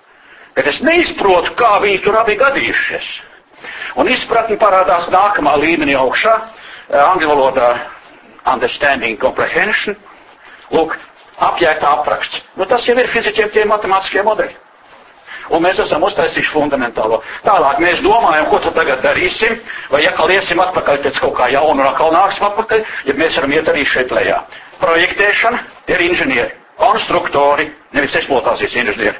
Bet 0.53 0.67
es 0.69 0.83
neizprotu, 0.85 1.55
kā 1.57 1.77
viņi 1.81 2.01
tur 2.03 2.19
abi 2.19 2.35
gadījušies. 2.37 3.13
Un 3.97 4.09
izpratni 4.11 4.59
parādās 4.59 5.07
nākamā 5.13 5.55
līmenī 5.63 5.95
augšā, 5.97 6.35
angļu 6.93 7.29
valodā 7.29 7.69
understanding 8.53 9.17
comprehension. 9.19 9.95
Lūk, 10.73 10.97
apjēgta 11.37 11.93
apraksts. 11.99 12.41
Nu, 12.57 12.65
tas 12.65 12.85
jau 12.87 12.95
ir 12.97 13.09
fizikiem 13.11 13.49
tie 13.53 13.65
matemātiskie 13.69 14.23
modeļi. 14.25 14.55
Un 15.51 15.63
mēs 15.65 15.79
esam 15.83 16.05
uztaisījuši 16.07 16.53
fundamentālo. 16.53 17.19
Tālāk 17.43 17.81
mēs 17.83 17.99
domājam, 18.03 18.47
ko 18.49 18.61
tad 18.63 18.77
tagad 18.77 19.01
darīsim, 19.03 19.57
vai 19.91 20.05
atkal 20.07 20.31
iesim 20.31 20.61
atpakaļ 20.63 21.01
pēc 21.03 21.19
kaut 21.19 21.35
kā 21.37 21.49
jauna 21.51 21.83
un 21.83 21.89
atkal 21.89 22.13
nāksim 22.15 22.47
atpakaļ, 22.47 22.85
ja 23.09 23.15
mēs 23.19 23.35
varam 23.39 23.55
iet 23.57 23.71
arī 23.73 23.83
šeit 23.85 24.13
lejā. 24.15 24.39
Projektēšana 24.79 25.59
ir 25.91 26.05
inženieri, 26.07 26.55
konstruktori, 26.79 27.67
nevis 27.91 28.15
eksploatācijas 28.21 28.77
inženieri. 28.79 29.17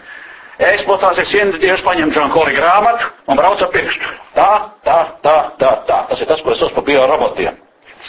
Eksploatācijas 0.61 1.33
inženieris 1.33 1.81
paņem 1.81 2.11
Džankoli 2.13 2.53
grāmatu 2.53 3.07
un 3.27 3.39
brauc 3.39 3.61
ar 3.65 3.71
pirkstu. 3.73 4.05
Tā, 4.35 4.49
tā, 4.85 4.99
tā, 5.25 5.35
tā, 5.57 5.71
tā. 5.87 5.97
Tas 6.11 6.21
ir 6.21 6.29
tas, 6.29 6.43
ko 6.45 6.53
es 6.53 6.61
saucu 6.61 6.75
par 6.77 6.85
biorobotiem. 6.91 7.57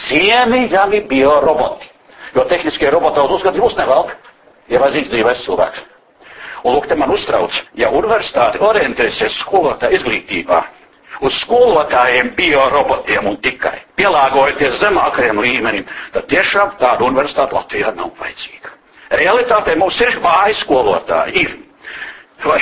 Cienījami 0.04 1.00
bioroboti. 1.08 1.88
Jo 2.34 2.44
tehniskie 2.50 2.90
roboti 2.92 3.16
daudz 3.20 3.38
uzskatu 3.38 3.62
jūs 3.62 3.76
nevelk, 3.78 4.12
ja 4.68 4.80
vajadzīgs 4.82 5.12
dzīves 5.14 5.44
cilvēks. 5.46 5.84
Un 6.64 6.76
lūk, 6.76 6.88
te 6.90 6.96
man 6.96 7.12
uztrauc, 7.14 7.56
ja 7.78 7.90
universitāte 7.92 8.60
orientēsies 8.64 9.36
skolotāja 9.40 9.96
izglītībā 9.98 10.60
uz 11.24 11.36
skolotājiem, 11.44 12.32
biorobotiem 12.36 13.28
un 13.30 13.36
tikai 13.40 13.76
pielāgojoties 13.96 14.80
zemākajam 14.82 15.40
līmenim, 15.44 15.84
tad 16.12 16.26
tiešām 16.32 16.74
tāda 16.80 17.06
universitāte 17.06 17.56
Latvijā 17.56 17.94
nav 17.96 18.10
vajadzīga. 18.20 18.72
Realitātē 19.14 19.76
mums 19.78 20.00
ir 20.02 20.18
vāji 20.24 20.56
skolotāji. 20.64 21.44
Ir. 21.44 21.63
Vai, 22.44 22.60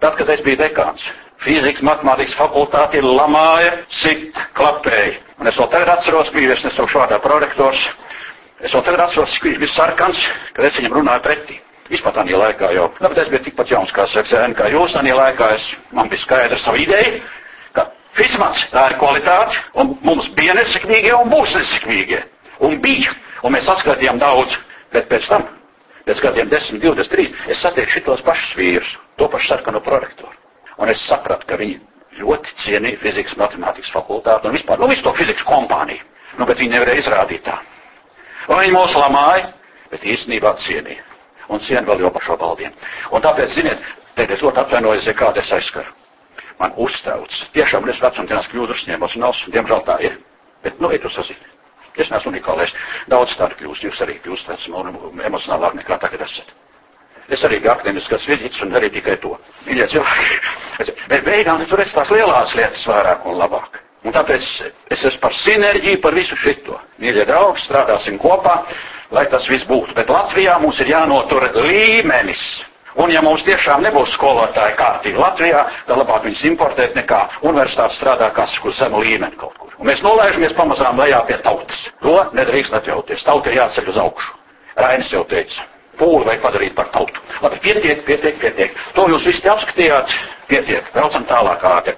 tad, 0.00 0.14
kad 0.16 0.30
es 0.32 0.40
biju 0.40 0.56
dekāns, 0.56 1.10
fizikas, 1.44 1.82
matemātikas 1.84 2.36
fakultāte 2.38 3.02
lamāja, 3.04 3.74
sit, 3.92 4.36
klapēja. 4.56 5.18
Un 5.38 5.50
es 5.50 5.58
vēl 5.60 5.68
tagad 5.70 5.90
atceros, 5.92 6.30
biju 6.34 6.52
es 6.54 6.64
nesaukšu 6.64 7.02
vārdā 7.02 7.18
prorektors. 7.22 7.88
Es 8.64 8.72
vēl 8.74 8.84
tagad 8.86 9.04
atceros, 9.04 9.34
cik 9.36 9.50
viņš 9.50 9.58
bija 9.62 9.74
sarkans, 9.74 10.22
kad 10.56 10.66
es 10.66 10.78
viņam 10.80 10.96
runāju 10.96 11.24
pretī. 11.26 11.58
Vispār 11.92 12.16
tādā 12.16 12.40
laikā 12.40 12.70
jau. 12.76 12.88
Nu, 13.00 13.08
bet 13.08 13.20
es 13.22 13.28
biju 13.32 13.44
tikpat 13.46 13.72
jauns 13.72 13.92
kā 13.96 14.06
seksēni, 14.08 14.56
kā 14.56 14.70
jūs 14.72 14.96
tādā 14.96 15.14
laikā. 15.16 15.50
Es, 15.56 15.70
man 15.92 16.08
bija 16.08 16.24
skaidra 16.24 16.58
sava 16.60 16.80
ideja, 16.80 17.20
ka 17.76 17.86
Fismats 18.16 18.64
tā 18.72 18.86
ir 18.90 18.98
kvalitāte, 19.00 19.60
un 19.78 19.94
mums 20.04 20.28
bija 20.36 20.56
nesekmīgie 20.58 21.12
un 21.16 21.28
būs 21.32 21.54
nesekmīgie. 21.60 22.24
Un 22.64 22.80
bija, 22.82 23.12
un 23.44 23.54
mēs 23.54 23.68
atskaitījām 23.72 24.20
daudz, 24.20 24.56
bet 24.92 25.12
pēc 25.12 25.28
tam, 25.30 25.44
pēc 26.08 26.24
gadiem 26.24 26.48
10, 26.50 26.80
20, 26.82 27.12
3, 27.14 27.28
es 27.54 27.62
satieku 27.62 27.94
šitos 27.94 28.24
pašus 28.26 28.56
vīrus, 28.58 28.96
to 29.18 29.28
pašu 29.28 29.52
sarkano 29.52 29.80
prorektoru. 29.84 30.34
Un 30.78 30.92
es 30.92 31.02
sapratu, 31.02 31.46
ka 31.48 31.58
viņi 31.58 31.80
ļoti 32.20 32.54
cienīja 32.62 33.00
fizikas, 33.02 33.36
matemātikas 33.38 33.92
fakultāti 33.94 34.48
un 34.48 34.54
vispār, 34.54 34.78
nu, 34.78 34.88
visu 34.90 35.04
to 35.06 35.12
fizikas 35.18 35.46
kompāniju. 35.46 36.04
Nu, 36.38 36.46
bet 36.46 36.60
viņi 36.62 36.76
nevarēja 36.76 37.02
izrādīt 37.02 37.44
tā. 37.46 37.58
Un 38.48 38.60
viņi 38.62 38.74
mūs 38.74 38.94
lamāja, 38.96 39.50
bet 39.90 40.06
īstenībā 40.06 40.54
cienīja 40.62 41.04
un 41.48 41.62
cienu 41.64 41.88
vēl 41.88 42.04
jau 42.04 42.10
par 42.12 42.24
šo 42.24 42.36
baldiem. 42.40 42.74
Un 43.14 43.24
tāpēc, 43.24 43.52
ziniet, 43.54 43.84
tagad 44.14 44.36
es 44.36 44.44
ļoti 44.44 44.62
atvainojos, 44.62 45.08
ja 45.08 45.14
kādu 45.16 45.40
es 45.42 45.52
aizskaru. 45.56 45.94
Man 46.58 46.74
uztrauc. 46.76 47.34
Tiešām 47.54 47.88
es 47.88 48.00
vecumdienās 48.02 48.50
kļūdu 48.52 48.74
uzņēmos 48.76 49.14
un 49.16 49.24
nav, 49.24 49.42
diemžēl 49.54 49.84
tā 49.86 49.98
ir. 50.04 50.18
Bet, 50.64 50.80
nu, 50.82 50.90
ir 50.92 51.00
tu 51.02 51.10
sazini. 51.14 51.54
Es 51.98 52.10
neesmu 52.12 52.32
unikālais. 52.34 52.74
Daudz 53.10 53.34
tādu 53.38 53.56
kļūst, 53.58 53.86
jūs 53.86 54.00
arī 54.04 54.18
kļūst 54.22 54.50
vecumā 54.52 54.84
emocionālāk 55.26 55.78
nekā 55.80 55.98
tagad 56.02 56.26
esat. 56.26 56.50
Es 57.28 57.42
arī 57.44 57.58
biju 57.60 57.74
akadēmiskas 57.74 58.28
vidīts 58.28 58.62
un 58.64 58.72
darīju 58.72 58.96
tikai 58.98 59.16
to. 59.20 59.34
Mīļie 59.66 59.88
cilvēki, 59.92 60.94
bet 61.10 61.24
beigām 61.26 61.64
tur 61.68 61.82
es 61.84 61.92
tās 61.92 62.10
lielās 62.14 62.54
lietas 62.56 62.86
vairāk 62.88 63.26
un 63.28 63.36
labāk. 63.40 63.82
Un 64.06 64.14
tāpēc 64.14 64.46
es 64.94 65.02
esmu 65.04 65.20
par 65.20 65.34
sinerģiju, 65.34 66.00
par 66.00 66.14
visu 66.16 66.36
šito. 66.38 66.78
Mīļie 67.02 67.26
draugi, 67.28 67.66
strādāsim 67.66 68.16
kopā 68.22 68.62
lai 69.10 69.26
tas 69.30 69.48
viss 69.48 69.66
būtu. 69.68 69.94
Bet 69.96 70.10
Latvijā 70.12 70.58
mums 70.60 70.80
ir 70.80 70.92
jānotur 70.92 71.48
līmenis. 71.56 72.64
Un 72.98 73.12
ja 73.14 73.22
mums 73.22 73.44
tiešām 73.46 73.84
nebūs 73.86 74.16
skolotāji 74.16 74.74
kārtīgi 74.78 75.20
Latvijā, 75.22 75.62
tad 75.86 76.00
labāk 76.00 76.24
viņus 76.26 76.42
importēt 76.50 76.96
nekā 76.98 77.20
universitāte 77.46 77.94
strādā 77.94 78.32
kas 78.34 78.56
uz 78.64 78.80
zemu 78.80 79.04
līmeni 79.04 79.38
kaut 79.38 79.54
kur. 79.58 79.70
Un 79.78 79.86
mēs 79.86 80.02
nolaižamies 80.02 80.56
pamazām 80.58 80.98
lejā 80.98 81.20
pie 81.28 81.38
tautas. 81.44 81.86
To 82.02 82.18
nedrīkst 82.34 82.74
atļauties. 82.74 83.22
Tauta 83.22 83.52
ir 83.52 83.60
jāceļ 83.60 83.92
uz 83.92 84.00
augšu. 84.02 84.34
Rainis 84.78 85.12
jau 85.14 85.22
teica, 85.30 85.62
pūli 85.98 86.26
vajag 86.28 86.42
padarīt 86.44 86.74
par 86.78 86.90
tautu. 86.94 87.20
Labi, 87.42 87.60
pietiek, 87.64 88.04
pietiek, 88.06 88.38
pietiek. 88.40 88.78
To 88.96 89.08
jūs 89.10 89.26
visi 89.28 89.50
apskatījāt. 89.50 90.14
Pietiek, 90.48 90.86
braucam 90.94 91.26
tālāk 91.28 91.64
ātri. 91.68 91.94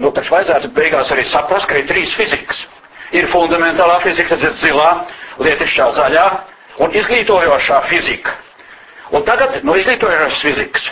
Nu, 0.00 0.10
taču 0.16 0.34
vajadzētu 0.34 0.70
beigās 0.76 1.10
arī 1.12 1.24
saprast, 1.28 1.68
ka 1.68 1.78
ir 1.80 1.88
trīs 1.88 2.12
fizikas. 2.16 2.64
Ir 3.16 3.26
fundamentālā 3.30 3.98
fizika, 4.04 4.36
tas 4.36 4.46
ir 4.50 4.56
zilā, 4.60 4.90
lietišķā 5.42 5.88
zaļā 5.96 6.26
un 6.84 6.94
izglītojošā 7.00 7.80
fizika. 7.90 8.36
Un 9.10 9.24
tagad 9.26 9.58
no 9.66 9.74
izglītojošās 9.80 10.38
fizikas 10.44 10.90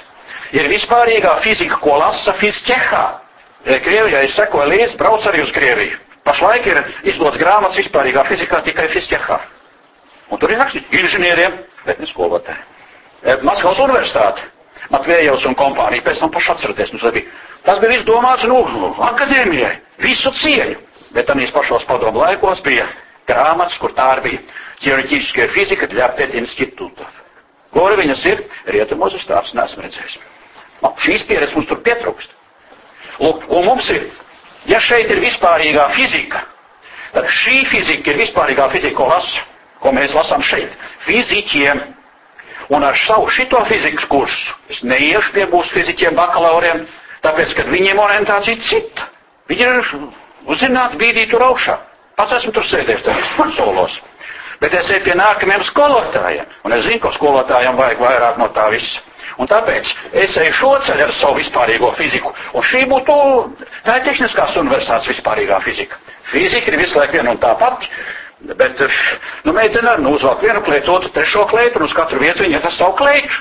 ir 0.56 0.68
vispārīgā 0.72 1.36
fizika, 1.44 1.78
ko 1.82 1.98
lasa 2.00 2.34
fizķehā. 2.40 3.04
Krievijā 3.68 4.24
es 4.24 4.34
sekoju 4.38 4.70
līdzi, 4.72 4.96
braucu 4.98 5.28
arī 5.30 5.44
uz 5.44 5.52
Krieviju. 5.52 5.98
Pašlaik 6.24 6.66
ir 6.68 6.80
izdots 7.08 7.38
grāmatas 7.40 7.78
vispārīgā 7.80 8.24
fizikā 8.28 8.60
tikai 8.66 8.88
fizķehā. 8.92 9.38
Un 10.28 10.40
tur 10.40 10.52
ir 10.52 10.60
rakstīts 10.60 11.00
inženieriem, 11.00 11.54
bet 11.87 11.99
ne 11.99 12.09
skolotājiem. 12.09 12.69
Maskavas 13.47 13.79
universitāte, 13.79 14.49
Matvējevs 14.91 15.45
un 15.47 15.55
kompānija, 15.55 16.03
pēc 16.03 16.19
tam 16.19 16.31
paši 16.33 16.51
atceraties, 16.53 16.91
nu, 16.93 16.99
tas 16.99 17.13
bija, 17.15 17.29
tas 17.63 17.79
bija 17.79 17.95
izdomāts, 17.97 18.43
nu, 18.49 18.59
akadēmijai, 19.07 19.77
visu 20.03 20.33
cieņu. 20.35 20.81
Bet 21.13 21.29
tamīs 21.29 21.53
pašos 21.53 21.85
padomu 21.85 22.23
laikos 22.23 22.59
bija 22.65 22.87
grāmatas, 23.29 23.77
kur 23.79 23.93
tā 23.95 24.09
arī 24.15 24.23
bija 24.25 24.41
ķirurģiskie 24.83 25.47
fizika 25.53 25.87
для 25.87 26.09
пединститутов. 26.17 27.21
Kur 27.73 27.95
viņas 27.97 28.25
ir? 28.29 28.43
Rietumos 28.69 29.15
uz 29.17 29.25
tādas 29.29 29.53
neesmu 29.57 29.85
redzējis. 29.85 30.17
No, 30.83 30.91
šīs 30.99 31.23
pieredzes 31.29 31.55
mums 31.55 31.69
tur 31.69 31.79
pietrūkst. 31.85 32.33
Lūk, 33.21 33.45
un 33.53 33.65
mums 33.69 33.87
ir, 33.93 34.09
ja 34.69 34.81
šeit 34.83 35.11
ir 35.13 35.21
vispārīgā 35.23 35.87
fizika, 35.95 36.43
tad 37.13 37.29
šī 37.31 37.63
fizika 37.69 38.11
ir 38.11 38.19
vispārīgā 38.25 38.67
fizika, 38.73 38.97
ko 38.97 39.07
lasu, 39.13 39.45
ko 39.82 39.92
mēs 39.94 40.14
lasām 40.16 40.42
šeit. 40.42 40.72
Fiziķiem. 41.06 41.82
Un 42.74 42.84
ar 42.84 42.96
savu 43.00 43.28
šito 43.32 43.62
fizikas 43.64 44.04
kursu 44.04 44.52
es 44.68 44.82
neiešu 44.84 45.32
pie 45.32 45.46
būs 45.48 45.70
fiziķiem, 45.72 46.16
bakalauriem, 46.18 46.82
tāpēc, 47.24 47.54
ka 47.56 47.64
viņiem 47.70 48.00
orientācija 48.02 48.60
cita. 48.60 49.06
Viņi 49.48 49.64
ir 49.64 49.94
uzzināti 50.52 51.00
bīdīt 51.00 51.30
tur 51.32 51.46
augšā. 51.46 51.78
Pats 52.18 52.36
esmu 52.40 52.52
tur 52.52 52.66
sēdējis 52.68 53.06
tajos 53.06 53.54
solos. 53.56 54.00
Bet 54.60 54.74
es 54.74 54.90
eju 54.90 55.04
pie 55.06 55.14
nākamajiem 55.16 55.64
skolotājiem. 55.68 56.48
Un 56.66 56.74
es 56.74 56.84
zinu, 56.84 57.00
ka 57.04 57.12
skolotājiem 57.14 57.78
vajag 57.78 58.00
vairāk 58.02 58.40
no 58.42 58.48
tā 58.56 58.66
visa. 58.74 59.00
Un 59.38 59.46
tāpēc 59.46 59.92
es 60.18 60.34
eju 60.42 60.54
šo 60.60 60.70
ceļu 60.82 61.04
ar 61.06 61.12
savu 61.14 61.38
vispārīgo 61.38 61.92
fiziku. 61.94 62.32
Un 62.58 62.64
šī 62.66 62.82
būtu, 62.90 63.14
tā 63.86 64.00
ir 64.00 64.06
tehniskās 64.08 64.56
universitātes 64.58 65.12
vispārīgā 65.12 65.60
fizika. 65.62 66.00
Fizika 66.32 66.72
ir 66.72 66.78
visu 66.80 66.98
laiku 66.98 67.20
viena 67.20 67.36
un 67.36 67.38
tā 67.44 67.52
pati. 67.60 67.86
Bet, 68.38 68.78
nu, 69.42 69.52
meitene 69.52 69.96
nu 69.98 70.12
uzvelk 70.14 70.42
vienu 70.42 70.60
kleitu, 70.62 70.92
otru, 70.94 71.10
trešo 71.10 71.44
kleitu, 71.50 71.80
un 71.80 71.88
uz 71.88 71.94
katru 71.94 72.20
vietu 72.22 72.44
viņa 72.46 72.60
ir 72.62 72.74
savu 72.74 72.94
kleitu. 73.00 73.40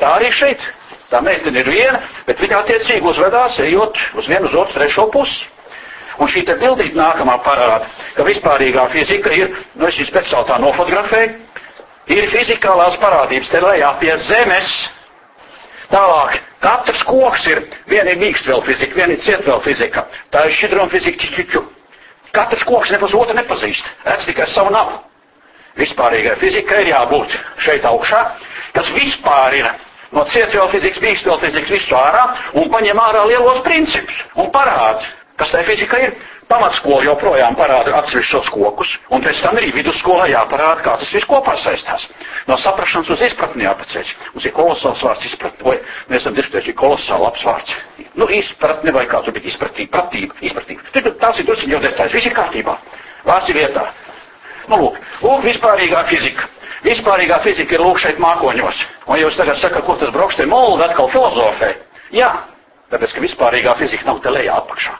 Tā 0.00 0.16
arī 0.16 0.32
šeit. 0.34 0.64
Tā 1.08 1.20
meitene 1.24 1.62
ir 1.62 1.70
viena, 1.70 2.00
bet 2.26 2.40
viņa 2.42 2.58
attiecīgi 2.58 3.06
uzvedās, 3.06 3.60
ejot 3.64 3.96
uz 4.18 4.26
vienu, 4.28 4.50
uz 4.50 4.56
otru, 4.58 4.74
trešo 4.74 5.06
pusi. 5.14 5.46
Un 6.18 6.28
šī 6.28 6.42
te 6.48 6.56
bildīte 6.58 6.98
nākamā 6.98 7.38
parāda, 7.46 7.86
ka 8.16 8.26
vispārīgā 8.26 8.88
fizika 8.90 9.30
ir, 9.32 9.54
nu 9.78 9.86
es 9.86 9.96
viņu 9.96 10.10
speciāli 10.10 10.48
tā 10.50 10.58
nofotografēju, 10.60 11.36
ir 12.10 12.28
fizikālās 12.32 12.98
parādības 12.98 13.54
te 13.54 13.62
lejā 13.62 13.92
pie 14.02 14.16
zemes. 14.26 14.76
Tālāk, 15.88 16.40
katrs 16.60 17.06
koks 17.06 17.46
ir, 17.48 17.62
viena 17.88 18.12
ir 18.12 18.20
mīkstvēl 18.20 18.66
fizika, 18.66 18.98
viena 18.98 19.14
ir 19.14 19.22
cietvēl 19.24 19.62
fizika. 19.64 20.08
Tā 20.34 20.44
ir 20.48 20.58
šķidruma 20.58 20.90
fizika, 20.92 21.22
čičiču. 21.22 21.62
Katrs 22.36 22.64
koks 22.68 22.90
nepaz 22.94 23.14
otru 23.16 23.36
nepazīst, 23.38 23.86
redz 24.04 24.26
tikai 24.28 24.46
savu 24.46 24.72
navu. 24.74 24.98
Vispārīgai 25.78 26.34
fizikai 26.40 26.82
ir 26.84 26.92
jābūt 26.92 27.36
šeit 27.62 27.86
augšā, 27.86 28.22
kas 28.74 28.90
vispār 28.96 29.54
ir 29.60 29.68
no 30.12 30.24
cietvēl 30.28 30.68
fizikas, 30.72 31.02
mīkstvēl 31.04 31.38
fizikas 31.44 31.70
visu 31.76 31.96
ārā 31.96 32.24
un 32.58 32.68
paņem 32.72 33.00
ārā 33.04 33.24
lielos 33.30 33.62
principus 33.66 34.24
un 34.36 34.50
parāda, 34.54 35.06
Kas 35.38 35.52
tā 35.54 35.60
fizika 35.62 36.00
ir? 36.02 36.14
Pamatskola 36.48 37.02
joprojām 37.04 37.56
parāda 37.58 37.92
atsevišķos 37.98 38.46
kokus, 38.48 38.94
un 39.12 39.20
pēc 39.20 39.42
tam 39.44 39.58
arī 39.60 39.68
vidusskolā 39.76 40.30
jāparāda, 40.30 40.80
kā 40.80 40.94
tas 40.96 41.10
viss 41.12 41.28
kopā 41.28 41.58
saistās. 41.60 42.06
No 42.48 42.56
saprašanas 42.56 43.10
uz 43.12 43.24
izpratni 43.26 43.66
jāpaceļ. 43.66 44.12
Mums 44.32 44.46
ir 44.48 44.54
kolosāls 44.56 45.02
vārds 45.04 45.26
izpratni, 45.28 45.66
vai 45.66 45.74
mēs 46.08 46.22
esam 46.22 46.38
diskutējuši 46.38 46.74
kolosāli 46.80 47.26
labs 47.26 47.44
vārds. 47.44 47.74
Nu, 48.16 48.30
izpratni 48.32 48.94
vai 48.96 49.04
kā 49.10 49.20
tur 49.26 49.36
bija 49.36 49.50
izpratība, 49.50 49.90
pratība, 49.98 50.38
izpratība. 50.48 50.86
Tur 50.94 51.10
tās 51.20 51.40
ir 51.42 51.48
drusciņi 51.50 51.76
jau 51.76 51.80
detaļas, 51.84 52.14
viss 52.16 52.30
ir 52.30 52.36
kārtībā. 52.38 52.76
Vārds 53.28 53.50
ir 53.52 53.58
vietā. 53.58 53.82
Nu, 54.70 54.78
lūk, 54.80 54.96
lūk, 55.20 55.44
vispārīgā 55.44 56.06
fizika. 56.08 56.48
Vispārīgā 56.86 57.42
fizika 57.44 57.76
ir 57.76 57.84
lūk 57.84 58.00
šeit 58.00 58.22
mākoņos. 58.24 58.80
Un 59.04 59.20
jūs 59.20 59.36
tagad 59.36 59.60
sakat, 59.60 59.84
ko 59.84 59.98
tas 60.00 60.14
braukš 60.16 60.40
te 60.40 60.48
moldu 60.48 60.86
atkal 60.86 61.12
filozofē. 61.12 61.74
Jā, 62.16 62.32
tāpēc, 62.88 63.12
ka 63.18 63.26
vispārīgā 63.26 63.76
fizika 63.82 64.08
nav 64.08 64.22
te 64.24 64.32
lejā 64.32 64.56
apakšā. 64.62 64.96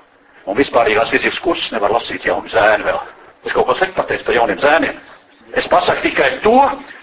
Un 0.49 0.57
vispārīgās 0.57 1.13
fizikas 1.13 1.41
kursus 1.45 1.73
nevar 1.75 1.93
lasīt 1.93 2.25
jauni 2.25 2.49
zēni 2.49 2.87
vēl. 2.87 3.01
Es 3.45 3.53
kaut 3.53 3.69
ko 3.69 3.77
sliktu 3.77 3.97
pateicu 3.99 4.25
par 4.25 4.37
jauniem 4.39 4.63
zēniem. 4.63 4.97
Es 5.61 5.69
pasaku 5.69 6.07
tikai 6.07 6.31
to, 6.45 6.57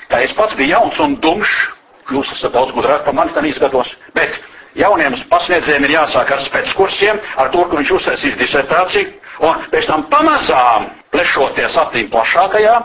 ka 0.09 0.21
es 0.25 0.33
pats 0.33 0.57
biju 0.57 0.73
jauns 0.73 1.01
un 1.05 1.15
dumšs. 1.21 1.71
Jūs 2.13 2.33
esat 2.35 2.53
daudz 2.53 2.73
gudrāk 2.73 3.05
par 3.05 3.15
mani 3.17 3.33
tanīs 3.33 3.61
gados. 3.61 3.95
Bet 4.17 4.39
jauniem 4.77 5.17
pasniedzējiem 5.29 5.87
ir 5.87 5.95
jāsāk 5.95 6.33
ar 6.35 6.41
spēckursiem, 6.45 7.21
ar 7.41 7.49
to, 7.53 7.63
ka 7.69 7.79
viņš 7.79 7.93
uztaisīs 7.99 8.37
disertāciju, 8.41 9.13
un 9.45 9.63
pēc 9.71 9.89
tam 9.89 10.05
pamazām 10.11 10.89
plešoties 11.13 11.77
attīm 11.81 12.11
plašākajā, 12.13 12.75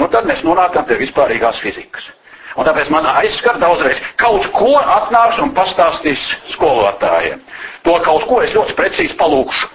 nu 0.00 0.08
tad 0.12 0.28
mēs 0.28 0.44
nonākam 0.46 0.88
pie 0.88 1.00
vispārīgās 1.04 1.60
fizikas. 1.64 2.08
Un 2.56 2.64
tāpēc 2.64 2.88
man 2.88 3.04
aizskar 3.10 3.58
daudzreiz 3.60 4.00
kaut 4.16 4.48
ko 4.56 4.78
atnāks 4.80 5.38
un 5.44 5.52
pastāstīs 5.56 6.30
skolotājiem. 6.54 7.42
To 7.84 7.98
kaut 8.04 8.24
ko 8.30 8.40
es 8.44 8.54
ļoti 8.56 8.76
precīzi 8.78 9.16
palūkšu. 9.20 9.68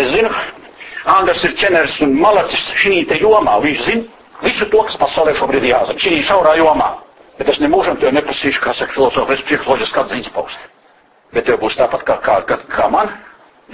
Es 0.00 0.10
zinu, 0.10 0.32
Andrs 1.14 1.44
ir 1.44 1.54
ķeneris 1.60 2.00
un 2.04 2.16
malacis 2.18 2.64
šī 2.80 3.04
te 3.08 3.20
jomā. 3.20 3.58
Viņš 3.62 3.82
zina 3.86 4.42
visu 4.42 4.66
to, 4.72 4.82
kas 4.88 4.98
pasaulē 5.00 5.34
šobrīd 5.38 5.68
jāzina. 5.68 6.00
Šī 6.00 6.18
šaurā 6.26 6.56
jomā. 6.58 6.90
Bet 7.38 7.50
es 7.50 7.60
nemūžam 7.62 7.98
tev 8.00 8.14
neprasīšu, 8.14 8.62
kā 8.62 8.74
saka 8.74 8.94
filozofijas 8.94 9.44
psiholoģiski 9.46 10.00
atziņas 10.02 10.34
paust. 10.34 10.66
Bet 11.34 11.46
tev 11.48 11.60
būs 11.62 11.78
tāpat 11.78 12.06
kā, 12.08 12.18
kā, 12.24 12.40
kā, 12.48 12.58
kā 12.70 12.90
man. 12.90 13.10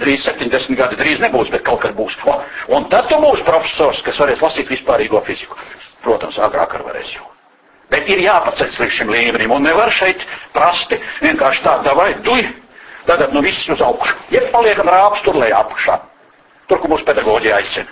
Drīz 0.01 0.23
70 0.25 0.77
gadi, 0.79 0.97
drīz 0.99 1.19
nebūs, 1.21 1.51
bet 1.53 1.65
kaut 1.67 1.81
kad 1.83 1.93
būs. 1.97 2.15
O, 2.25 2.37
un 2.75 2.87
tad 2.93 3.09
tu 3.11 3.19
būsi 3.21 3.45
profesors, 3.47 4.01
kas 4.05 4.21
varēs 4.21 4.41
lasīt 4.41 4.71
vispārīgo 4.71 5.21
fiziku. 5.25 5.59
Protams, 6.01 6.39
agrāk 6.41 6.77
ar 6.79 6.87
varēs 6.87 7.17
jau. 7.17 7.27
Bet 7.91 8.09
ir 8.09 8.23
jāpaceļ 8.23 8.75
līdz 8.79 8.97
šim 8.97 9.11
līmenim, 9.11 9.51
un 9.51 9.65
nevar 9.67 9.91
šeit 9.91 10.23
prasti 10.55 10.99
vienkārši 11.21 11.65
tā, 11.65 11.79
vai 11.97 12.13
duj, 12.23 12.45
tagad 13.07 13.33
nu 13.35 13.41
viss 13.43 13.67
uz 13.69 13.81
augšu. 13.83 14.15
Ja 14.31 14.45
paliekam 14.53 14.87
rāps 14.87 15.23
tur 15.25 15.35
lejā 15.35 15.59
apakšā, 15.65 15.97
tur, 16.67 16.79
kur 16.79 16.93
mūsu 16.93 17.07
pedagoģija 17.09 17.57
aicina. 17.59 17.91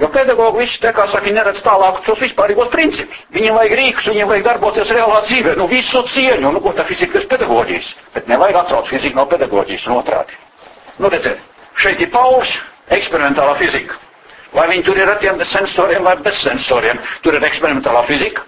Jo 0.00 0.08
pedagogi 0.08 0.62
visi, 0.62 0.78
tā 0.80 0.94
kā 0.96 1.04
saka, 1.12 1.28
neredz 1.28 1.60
tālāk 1.60 1.98
tos 2.06 2.20
vispārīgos 2.22 2.70
principus. 2.72 3.18
Viņiem 3.36 3.56
vajag 3.58 3.74
rīkus, 3.76 4.06
viņiem 4.08 4.30
vajag 4.30 4.46
darboties 4.46 4.92
reālā 4.96 5.18
dzīvē, 5.26 5.56
nu 5.60 5.66
visu 5.68 6.00
cieņu, 6.08 6.52
nu 6.54 6.62
ko 6.64 6.72
tā 6.72 6.86
fizika 6.88 7.18
bez 7.18 7.26
pedagoģijas. 7.28 7.90
Bet 8.14 8.30
nevajag 8.32 8.62
atrauc 8.62 8.88
fiziku 8.88 9.20
no 9.20 9.26
pedagoģijas 9.28 9.84
un 9.90 9.98
otrādi. 9.98 10.38
Nu 10.96 11.10
redziet, 11.12 11.42
šeit 11.76 12.00
ir 12.00 12.08
Pauls, 12.14 12.54
eksperimentālā 12.96 13.58
fizika. 13.60 14.00
Vai 14.56 14.70
viņi 14.72 14.86
tur 14.88 15.02
ir 15.02 15.12
ar 15.12 15.20
tiem 15.20 15.44
sensoriem 15.44 16.08
vai 16.08 16.16
bez 16.24 16.40
sensoriem, 16.46 16.98
tur 17.20 17.36
ir 17.36 17.44
eksperimentālā 17.50 18.00
fizika. 18.08 18.46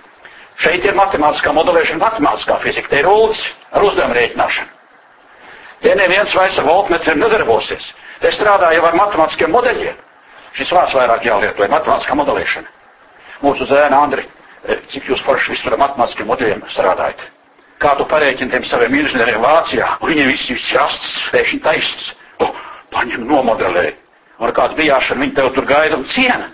Šeit 0.63 0.85
ir 0.87 0.95
matemātiskā 0.95 1.51
modelēšana, 1.57 1.99
matemātiskā 2.05 2.59
fizika, 2.63 2.93
te 2.93 3.01
ir 3.01 3.09
rullis 3.09 3.43
ar 3.75 3.83
uzdevumu 3.83 4.15
rēķināšanu. 4.15 4.71
Te 5.83 5.95
neviens 5.99 6.35
vairs 6.39 6.59
ar 6.61 6.69
voltmetru 6.69 7.17
nedarbosies. 7.19 7.89
Te 8.23 8.31
strādā 8.31 8.69
jau 8.77 8.85
ar 8.87 8.95
matemātiskiem 8.95 9.51
modeļiem. 9.51 9.97
Šis 10.55 10.71
vārds 10.71 10.95
vairāk 10.95 11.27
jālieto, 11.27 11.65
ir 11.65 11.73
matemātiskā 11.73 12.15
modelēšana. 12.15 12.71
Mūsu 13.43 13.67
zēna 13.67 14.05
Andri, 14.05 14.23
eh, 14.69 14.79
cik 14.93 15.11
jūs 15.11 15.25
forši 15.27 15.51
visur 15.51 15.73
ar 15.73 15.81
matemātiskiem 15.83 16.31
modeļiem 16.31 16.63
strādājat? 16.71 17.27
Kā 17.83 17.97
tu 17.99 18.05
parēķini 18.07 18.51
tiem 18.51 18.65
saviem 18.65 18.95
inženieriem 18.95 19.43
Vācijā, 19.43 19.97
un 20.01 20.09
viņiem 20.13 20.31
viss 20.31 20.51
ir 20.51 20.57
jāsts, 20.57 21.31
pēkšņi 21.33 21.63
taisns. 21.63 22.13
O, 22.39 22.55
paņem 22.93 23.27
nomodelē. 23.27 23.95
Un 24.39 24.47
ar 24.47 24.55
kādu 24.55 24.79
bijāšanu 24.79 25.25
viņi 25.25 25.35
tev 25.35 25.51
tur 25.55 25.65
gaida 25.65 25.97
un 25.97 26.05
ciena. 26.05 26.53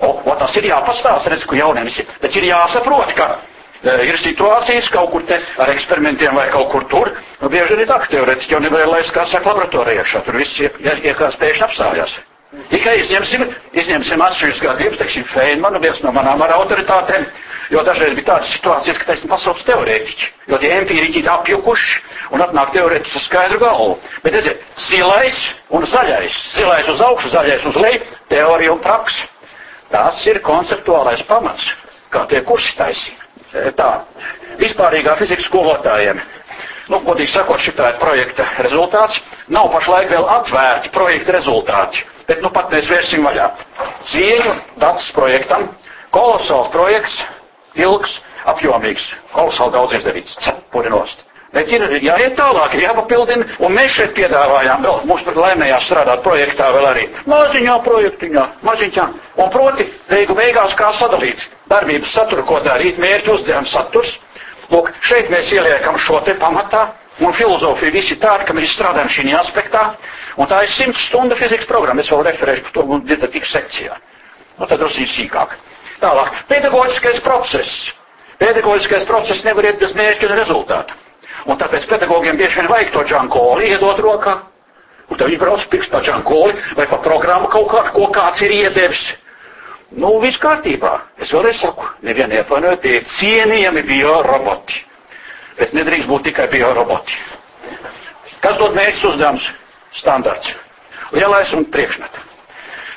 O, 0.00 0.12
o 0.28 0.36
tas 0.36 0.56
ir 0.60 0.68
jāpastāst, 0.68 1.28
redz, 1.32 1.44
ko 1.48 1.56
jauniem 1.56 1.88
ir. 1.88 2.06
Bet 2.20 2.36
ir 2.36 2.48
jāsaprot, 2.50 3.14
ka 3.16 3.28
e, 3.80 3.96
ir 4.10 4.20
situācijas 4.20 4.90
kaut 4.92 5.10
kur 5.14 5.24
te 5.28 5.40
ar 5.62 5.72
eksperimentiem 5.72 6.36
vai 6.36 6.48
kaut 6.52 6.70
kur 6.74 6.84
tur. 6.90 7.12
Nu, 7.40 7.50
bieži 7.52 7.78
arī 7.78 7.88
tā, 7.88 8.00
ka 8.02 8.12
teorētiski 8.12 8.56
jau 8.56 8.62
nevarēja 8.64 8.92
laist, 8.92 9.14
kā 9.16 9.24
saka, 9.30 9.54
laboratorijā 9.54 10.04
iekšā. 10.04 10.24
Tur 10.26 10.40
viss 10.42 10.60
iekās 10.60 11.38
pēkšņi 11.40 11.68
apstājās. 11.70 12.18
Tikai 12.70 12.94
izņemsim, 13.02 13.42
izņemsim 13.76 14.22
atsevišķus 14.22 14.62
gadījumus, 14.62 14.98
teiksim, 15.00 15.24
Feynmanu, 15.28 15.80
viens 15.82 15.98
no 16.04 16.12
manām 16.14 16.40
ar 16.44 16.54
autoritātēm, 16.54 17.26
jo 17.74 17.82
dažreiz 17.84 18.14
bija 18.16 18.28
tādas 18.30 18.52
situācijas, 18.54 19.00
ka 19.00 19.08
taisni 19.10 19.30
pasaules 19.32 19.64
teorētiķi, 19.66 20.28
jo 20.52 20.60
tie 20.62 20.70
empīriķi 20.78 21.20
ir 21.24 21.30
apjukuši 21.34 21.98
un 22.36 22.44
atnāk 22.46 22.72
teorētiķi 22.76 23.18
ar 23.18 23.24
skaidru 23.26 23.60
galvu. 23.60 23.96
Bet, 24.22 24.38
redziet, 24.38 24.62
zilais 24.88 25.40
un 25.74 25.86
zaļais, 25.90 26.38
zilais 26.54 26.92
uz 26.94 27.02
augšu, 27.08 27.32
zaļais 27.34 27.66
uz 27.72 27.80
leju, 27.82 28.04
teorija 28.30 28.76
un 28.76 28.84
praksa. 28.86 29.28
Tas 29.92 30.22
ir 30.26 30.40
konceptuālais 30.44 31.22
pamats, 31.28 31.70
kā 32.10 32.24
tie 32.30 32.40
kursi 32.46 32.74
taisīja. 32.78 33.22
E, 33.56 33.70
tā, 33.78 33.90
vispārīgā 34.60 35.14
fizikas 35.20 35.46
skolotājiem 35.48 36.18
nu, 36.92 37.00
godīgi 37.06 37.32
sakot, 37.34 37.60
šī 37.62 37.72
ir 37.76 37.96
projekta 38.02 38.46
rezultāts. 38.66 39.20
Nav 39.52 39.70
pašlaik 39.74 40.10
vēl 40.12 40.26
atvērti 40.38 40.92
projekta 40.94 41.34
rezultāti. 41.38 42.04
Bet 42.26 42.42
nu 42.42 42.50
pat 42.50 42.70
mēs 42.74 42.88
vērsim 42.90 43.26
vaļā. 43.26 43.48
Cieņu 44.10 44.54
datus 44.82 45.10
projektam, 45.14 45.68
kolosāls 46.14 46.70
projekts, 46.74 47.20
ilgs, 47.78 48.16
apjomīgs, 48.50 49.12
kolosāli 49.34 49.76
daudz 49.78 49.98
izdarīts. 50.00 50.38
Cepuri 50.42 50.90
nost. 50.94 51.25
Bet 51.56 51.70
ir 51.72 51.84
jāiet 52.04 52.34
tālāk, 52.38 52.74
ir 52.76 52.84
jāpapildina, 52.86 53.46
un 53.64 53.72
mēs 53.76 53.94
šeit 53.96 54.12
piedāvājām 54.18 54.82
vēl, 54.84 54.98
mums 55.08 55.24
laimējās 55.36 55.86
strādāt 55.88 56.20
projektā 56.26 56.68
vēl 56.76 56.88
arī 56.90 57.06
maziņā 57.32 57.78
projektiņā, 57.86 58.44
maziņā. 58.68 59.06
Un 59.40 59.50
proti, 59.54 59.88
beigu 60.12 60.36
beigās 60.36 60.76
kā 60.76 60.92
sadalīt 60.98 61.46
darbības 61.72 62.12
saturu, 62.18 62.44
ko 62.48 62.60
darīt, 62.66 63.00
mērķu 63.02 63.38
uzdevums 63.38 63.72
saturs. 63.72 64.18
Lūk, 64.70 64.92
šeit 65.00 65.30
mēs 65.32 65.48
ieliekam 65.54 65.96
šo 66.02 66.20
te 66.26 66.34
pamatā, 66.42 66.88
un 67.24 67.32
filozofija 67.32 67.94
visi 67.94 68.16
tādi, 68.20 68.44
ka 68.48 68.54
mēs 68.58 68.74
strādājam 68.76 69.08
šī 69.16 69.28
aspektā, 69.40 69.86
Un 70.36 70.48
tā 70.50 70.58
ir 70.66 70.70
100 70.72 71.00
stundu 71.00 71.36
fizikas 71.38 71.68
programma. 71.68 72.02
Es 72.04 72.10
vēl 72.12 72.24
referēšu 72.28 72.66
par 72.66 72.72
to, 72.76 72.82
un 72.92 73.04
dzirdat 73.08 73.32
tik 73.32 73.46
sekcijā. 73.48 73.94
Nu, 74.58 74.66
tad 74.68 74.80
drusīt 74.82 75.08
sīkāk. 75.12 75.54
Tālāk. 76.02 76.34
Pedagoģiskais 76.50 77.22
process. 77.24 77.76
Pedagoģiskais 78.40 79.06
process 79.08 79.44
nevar 79.46 79.64
iet 79.70 79.80
bez 79.80 79.94
mērķa 79.96 80.28
un 80.28 80.34
rezultātu. 80.42 80.98
Un 81.46 81.58
tāpēc 81.60 81.86
pedagogiem 81.90 82.38
bieži 82.38 82.60
vien 82.60 82.70
vajag 82.70 82.92
to 82.94 83.04
džankoli 83.06 83.70
iedot 83.70 84.00
rokā. 84.02 84.36
Un 85.06 85.18
tad 85.18 85.28
viņi 85.30 85.38
brauc 85.38 85.66
pirkstā 85.70 86.00
džankoli 86.02 86.56
vai 86.78 86.86
pa 86.90 86.98
programmu 87.02 87.50
kaut 87.52 87.68
kādu, 87.70 87.92
ko 87.94 88.08
kāds 88.14 88.42
ir 88.42 88.54
iedevis. 88.56 89.12
Nu, 89.94 90.16
viss 90.20 90.40
kārtībā. 90.42 90.96
Es 91.22 91.30
vēlreiz 91.30 91.60
saku, 91.62 91.86
nevienu 92.02 92.34
ievainojiet, 92.40 92.82
tie 92.82 92.96
ir 92.98 93.06
cienījami 93.18 93.84
bioroboti. 93.86 94.82
Bet 95.60 95.76
nedrīkst 95.78 96.10
būt 96.10 96.26
tikai 96.32 96.48
bioroboti. 96.52 97.14
Kas 98.42 98.58
dod 98.58 98.74
mērķis 98.76 99.06
uzdevums? 99.12 99.46
standarts. 99.96 100.54
Lielais 101.10 101.52
un 101.52 101.64
priekšmets. 101.64 102.24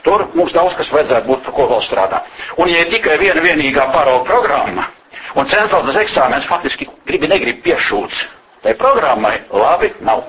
Tur 0.04 0.28
mums 0.34 0.54
daudz 0.56 0.76
kas 0.80 0.90
vajadzētu 0.92 1.28
būt, 1.28 1.44
par 1.46 1.56
ko 1.56 1.68
vēl 1.74 1.82
strādāt. 1.84 2.28
Un, 2.58 2.70
ja 2.72 2.84
ir 2.84 2.92
tikai 2.92 3.18
viena 3.20 3.44
vienīgā 3.44 3.90
parauga 3.94 4.26
programma, 4.30 4.88
un 5.36 5.48
centrālais 5.48 6.00
eksāmens 6.04 6.48
faktiski 6.48 6.88
gribi 7.08 7.28
negribi 7.32 7.62
piešūts, 7.68 8.24
tai 8.64 8.76
programmai 8.80 9.38
labi 9.52 9.94
nav. 10.06 10.26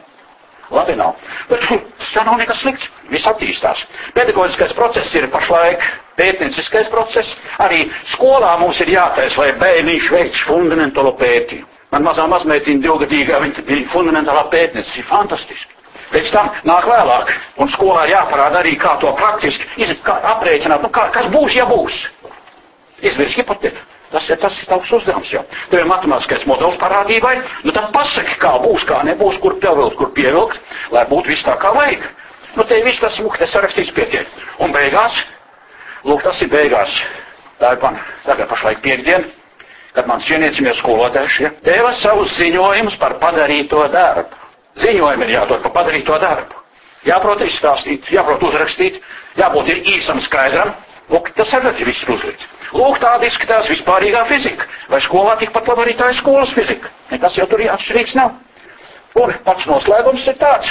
Labi 0.70 0.94
nav. 0.96 1.16
Bet 1.50 1.64
tas 1.98 2.24
nav 2.24 2.38
nekas 2.38 2.60
slikts. 2.62 2.90
Viss 3.10 3.26
attīstās. 3.26 3.82
Pedagoģiskais 4.14 4.74
process 4.78 5.14
ir 5.18 5.26
pašlaik 5.32 5.82
pētnieciskais 6.20 6.90
process. 6.92 7.34
Arī 7.58 7.88
skolā 8.06 8.52
mums 8.60 8.78
ir 8.84 8.92
jātaisa, 8.94 9.40
lai 9.42 9.50
bērniņš 9.58 10.10
veic 10.14 10.44
fundamentālo 10.46 11.16
pētījumu. 11.18 11.66
Man 11.90 12.06
mazā 12.06 12.28
mazmeitiņa 12.30 12.84
divgadīgā, 12.84 13.40
viņa 13.42 13.64
bija 13.66 13.88
fundamentālā 13.90 14.44
pētniece, 14.52 15.02
fantastiski. 15.08 15.74
Pēc 16.10 16.30
tam 16.34 16.50
nāk 16.66 16.86
vēlāk, 16.90 17.32
un 17.62 17.70
skolā 17.70 18.04
jāparāda 18.10 18.60
arī, 18.62 18.76
kā 18.78 18.96
to 19.02 19.10
praktiski 19.18 19.66
iz, 19.82 19.92
kā 20.06 20.16
aprēķināt, 20.36 20.82
nu, 20.82 20.90
kā, 20.94 21.08
kas 21.14 21.26
būs, 21.34 21.54
ja 21.58 21.66
būs. 21.70 22.00
Izvirs 23.06 23.34
hipotēti. 23.38 23.82
Tas 24.10 24.26
ir, 24.28 24.38
tas 24.42 24.56
ir 24.58 24.66
tavs 24.66 24.90
uzdevums 24.96 25.30
jau. 25.30 25.42
Tev 25.70 25.84
ir 25.84 25.88
matemātiskais 25.90 26.46
modelis 26.50 26.78
parādībai, 26.80 27.36
nu 27.62 27.74
tad 27.76 27.92
pasaki, 27.94 28.34
kā 28.42 28.56
būs, 28.64 28.82
kā 28.88 29.04
nebūs, 29.06 29.38
kur 29.42 29.54
pievilkt, 29.62 29.96
kur 30.00 30.10
pievilkt, 30.16 30.58
lai 30.90 31.04
būtu 31.10 31.30
viss 31.30 31.46
tā 31.46 31.54
kā 31.62 31.70
vajag. 31.76 32.08
Nu, 32.56 32.64
te 32.66 32.80
viss 32.82 32.98
tas 32.98 33.14
smukte 33.14 33.46
sarakstīts 33.46 33.92
pietiek. 33.94 34.26
Un 34.58 34.74
beigās, 34.74 35.20
lūk, 36.02 36.24
tas 36.26 36.40
ir 36.42 36.50
beigās. 36.50 36.96
Tā 37.60 37.76
ir 37.76 37.82
man 37.84 38.00
tagad 38.26 38.50
pašlaik 38.50 38.80
piekdiena, 38.82 39.28
kad 39.94 40.08
mans 40.10 40.26
cienīcamies 40.26 40.80
skolotājs 40.82 41.38
ja, 41.44 41.50
deva 41.66 41.92
savus 41.94 42.34
ziņojumus 42.40 42.96
par 42.98 43.14
padarīto 43.22 43.84
darbu. 43.94 44.38
Ziņojumi 44.80 45.26
ir 45.28 45.34
jādod 45.36 45.62
par 45.66 45.74
padarīto 45.80 46.18
darbu. 46.22 46.58
Jāprot 47.06 47.42
izstāstīt, 47.46 48.10
jāprot 48.12 48.42
uzrakstīt, 48.50 48.98
jābūt 49.38 49.70
ir 49.74 49.84
īsam 49.96 50.18
skaidram. 50.24 50.74
Lūk, 51.10 51.30
tas 51.38 51.52
arī 51.56 51.72
ir 51.78 51.88
viss 51.90 52.06
uzlikts. 52.06 52.46
Lūk, 52.76 53.00
tāda 53.02 53.26
izskatās 53.26 53.70
vispārīgā 53.70 54.22
fizika. 54.28 54.68
Vai 54.90 55.00
skolā 55.02 55.34
tikpat 55.40 55.68
labi 55.72 55.86
arī 55.86 55.96
tā 55.98 56.10
ir 56.12 56.18
skolas 56.18 56.52
fizika? 56.54 56.92
Nekas 57.10 57.38
jau 57.38 57.48
tur 57.50 57.62
atšķirīgs 57.66 58.14
nav. 58.18 58.36
Un 59.18 59.34
pats 59.44 59.66
noslēgums 59.66 60.26
ir 60.30 60.38
tāds. 60.38 60.70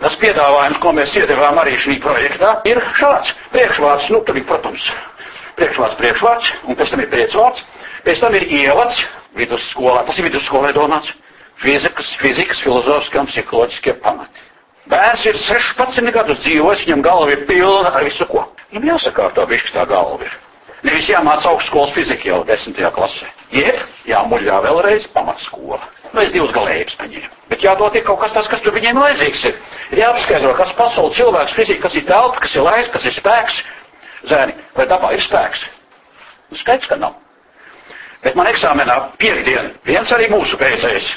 Tas 0.00 0.16
piedāvājums, 0.20 0.80
ko 0.82 0.92
mēs 0.92 1.14
iedevām 1.16 1.56
arī 1.62 1.76
šī 1.80 1.96
projektā, 2.04 2.58
ir 2.68 2.82
šāds. 2.98 3.32
Priekšvārds, 3.54 4.10
nu 4.12 4.20
tur 4.26 4.36
ir, 4.36 4.44
protams, 4.48 4.90
priekšvārds, 5.56 5.96
priekšvārds, 6.00 6.50
un 6.68 6.76
pēc 6.76 6.92
tam 6.92 7.02
ir 7.02 7.12
pēcvārds. 7.14 7.64
Pēc 8.06 8.20
tam 8.22 8.36
ir 8.38 8.44
ievads 8.44 9.00
vidusskolā, 9.40 10.04
tas 10.06 10.20
ir 10.20 10.28
vidusskolē 10.28 10.74
domāts, 10.76 11.14
fizikas, 11.58 12.12
fizikas, 12.20 12.60
filozofiskie 12.62 13.22
un 13.22 13.30
psiholoģiskie 13.32 13.96
pamati. 14.04 14.44
Bērns 14.86 15.24
ir 15.26 15.40
16 15.40 16.12
gadus 16.14 16.44
dzīvojis, 16.44 16.84
viņam 16.86 17.02
galva 17.02 17.32
ir 17.34 17.46
pilna 17.48 17.90
ar 17.90 18.04
visu 18.06 18.28
ko. 18.30 18.44
Viņam 18.70 18.92
jāsakārto 18.92 19.48
višķi 19.50 19.74
tā 19.74 19.88
galva 19.90 20.28
ir. 20.28 20.36
Nevis 20.86 21.08
jāmāca 21.10 21.50
augstskolas 21.50 21.94
fizika 21.96 22.28
jau 22.28 22.42
desmitajā 22.46 22.92
klasē. 22.94 23.28
Jeb 23.54 23.80
jāmuļā 24.06 24.60
vēlreiz 24.68 25.08
pamatskola. 25.14 25.80
Nu, 26.12 26.22
es 26.22 26.30
divus 26.34 26.52
galējības 26.54 26.98
paņēmu. 27.00 27.32
Bet 27.50 27.64
jādod 27.64 27.96
ir 27.98 28.04
kaut 28.06 28.20
kas 28.22 28.34
tāds, 28.34 28.50
kas 28.52 28.62
tur 28.62 28.74
viņiem 28.76 28.98
vajadzīgs 29.00 29.42
ir. 29.50 29.56
Ir 29.94 30.02
jāapskaidro, 30.04 30.52
kas 30.58 30.70
pasauli 30.78 31.14
cilvēks, 31.18 31.56
fizika, 31.58 31.82
kas 31.88 31.98
ir 31.98 32.06
telpa, 32.06 32.42
kas 32.44 32.54
ir 32.54 32.66
laiks, 32.66 32.92
kas 32.94 33.08
ir 33.08 33.16
spēks. 33.16 33.58
Zēni, 34.30 34.54
vai 34.78 34.86
dabā 34.90 35.10
ir 35.14 35.22
spēks? 35.22 35.66
Nu, 36.50 36.58
skaidrs, 36.60 36.90
ka 36.90 37.00
nav. 37.02 37.18
Bet 38.22 38.38
man 38.38 38.50
eksāmenā 38.50 38.96
piekdien 39.18 39.72
viens 39.86 40.14
arī 40.14 40.30
mūsu 40.30 40.58
beidzējs. 40.60 41.10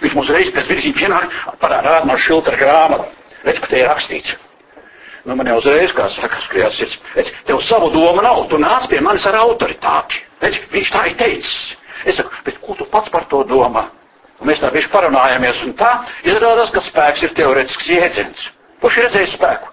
Viņš 0.00 0.16
mums 0.16 0.32
reiz 0.32 0.50
pēc 0.52 0.72
virsības 0.72 1.00
pienāk, 1.00 1.38
parāda 1.60 2.00
man 2.08 2.20
šilta 2.20 2.56
grāmatu. 2.56 3.08
Redz, 3.44 3.60
ka 3.60 3.70
te 3.70 3.80
ir 3.80 3.88
rakstīts. 3.88 4.36
Nu, 5.26 5.34
man 5.34 5.48
jau 5.50 5.56
uzreiz, 5.58 5.90
kā 5.90 6.06
saka, 6.06 6.38
skrienas 6.44 6.76
sirds. 6.78 7.00
Es 7.18 7.32
tev 7.48 7.58
savu 7.66 7.88
domu 7.90 8.22
nav, 8.22 8.44
tu 8.46 8.60
nāc 8.62 8.86
pie 8.86 9.00
manis 9.02 9.24
ar 9.26 9.40
autoritāti. 9.40 10.20
Redz, 10.38 10.60
viņš 10.70 10.90
tā 10.94 11.00
ir 11.08 11.16
teicis. 11.18 11.54
Es 12.06 12.20
saku, 12.20 12.30
bet 12.46 12.60
ko 12.62 12.76
tu 12.78 12.86
pats 12.92 13.10
par 13.10 13.24
to 13.26 13.40
domā? 13.48 13.88
Un 14.38 14.46
mēs 14.46 14.60
tā 14.62 14.68
bieži 14.70 14.90
parunājamies, 14.92 15.64
un 15.66 15.72
tā 15.74 15.88
izrādās, 16.22 16.70
ka 16.70 16.82
spēks 16.84 17.24
ir 17.26 17.34
teorētisks 17.34 17.88
jēdziens. 17.90 18.44
Kurš 18.84 18.98
ir 19.00 19.06
redzējis 19.08 19.34
spēku? 19.34 19.72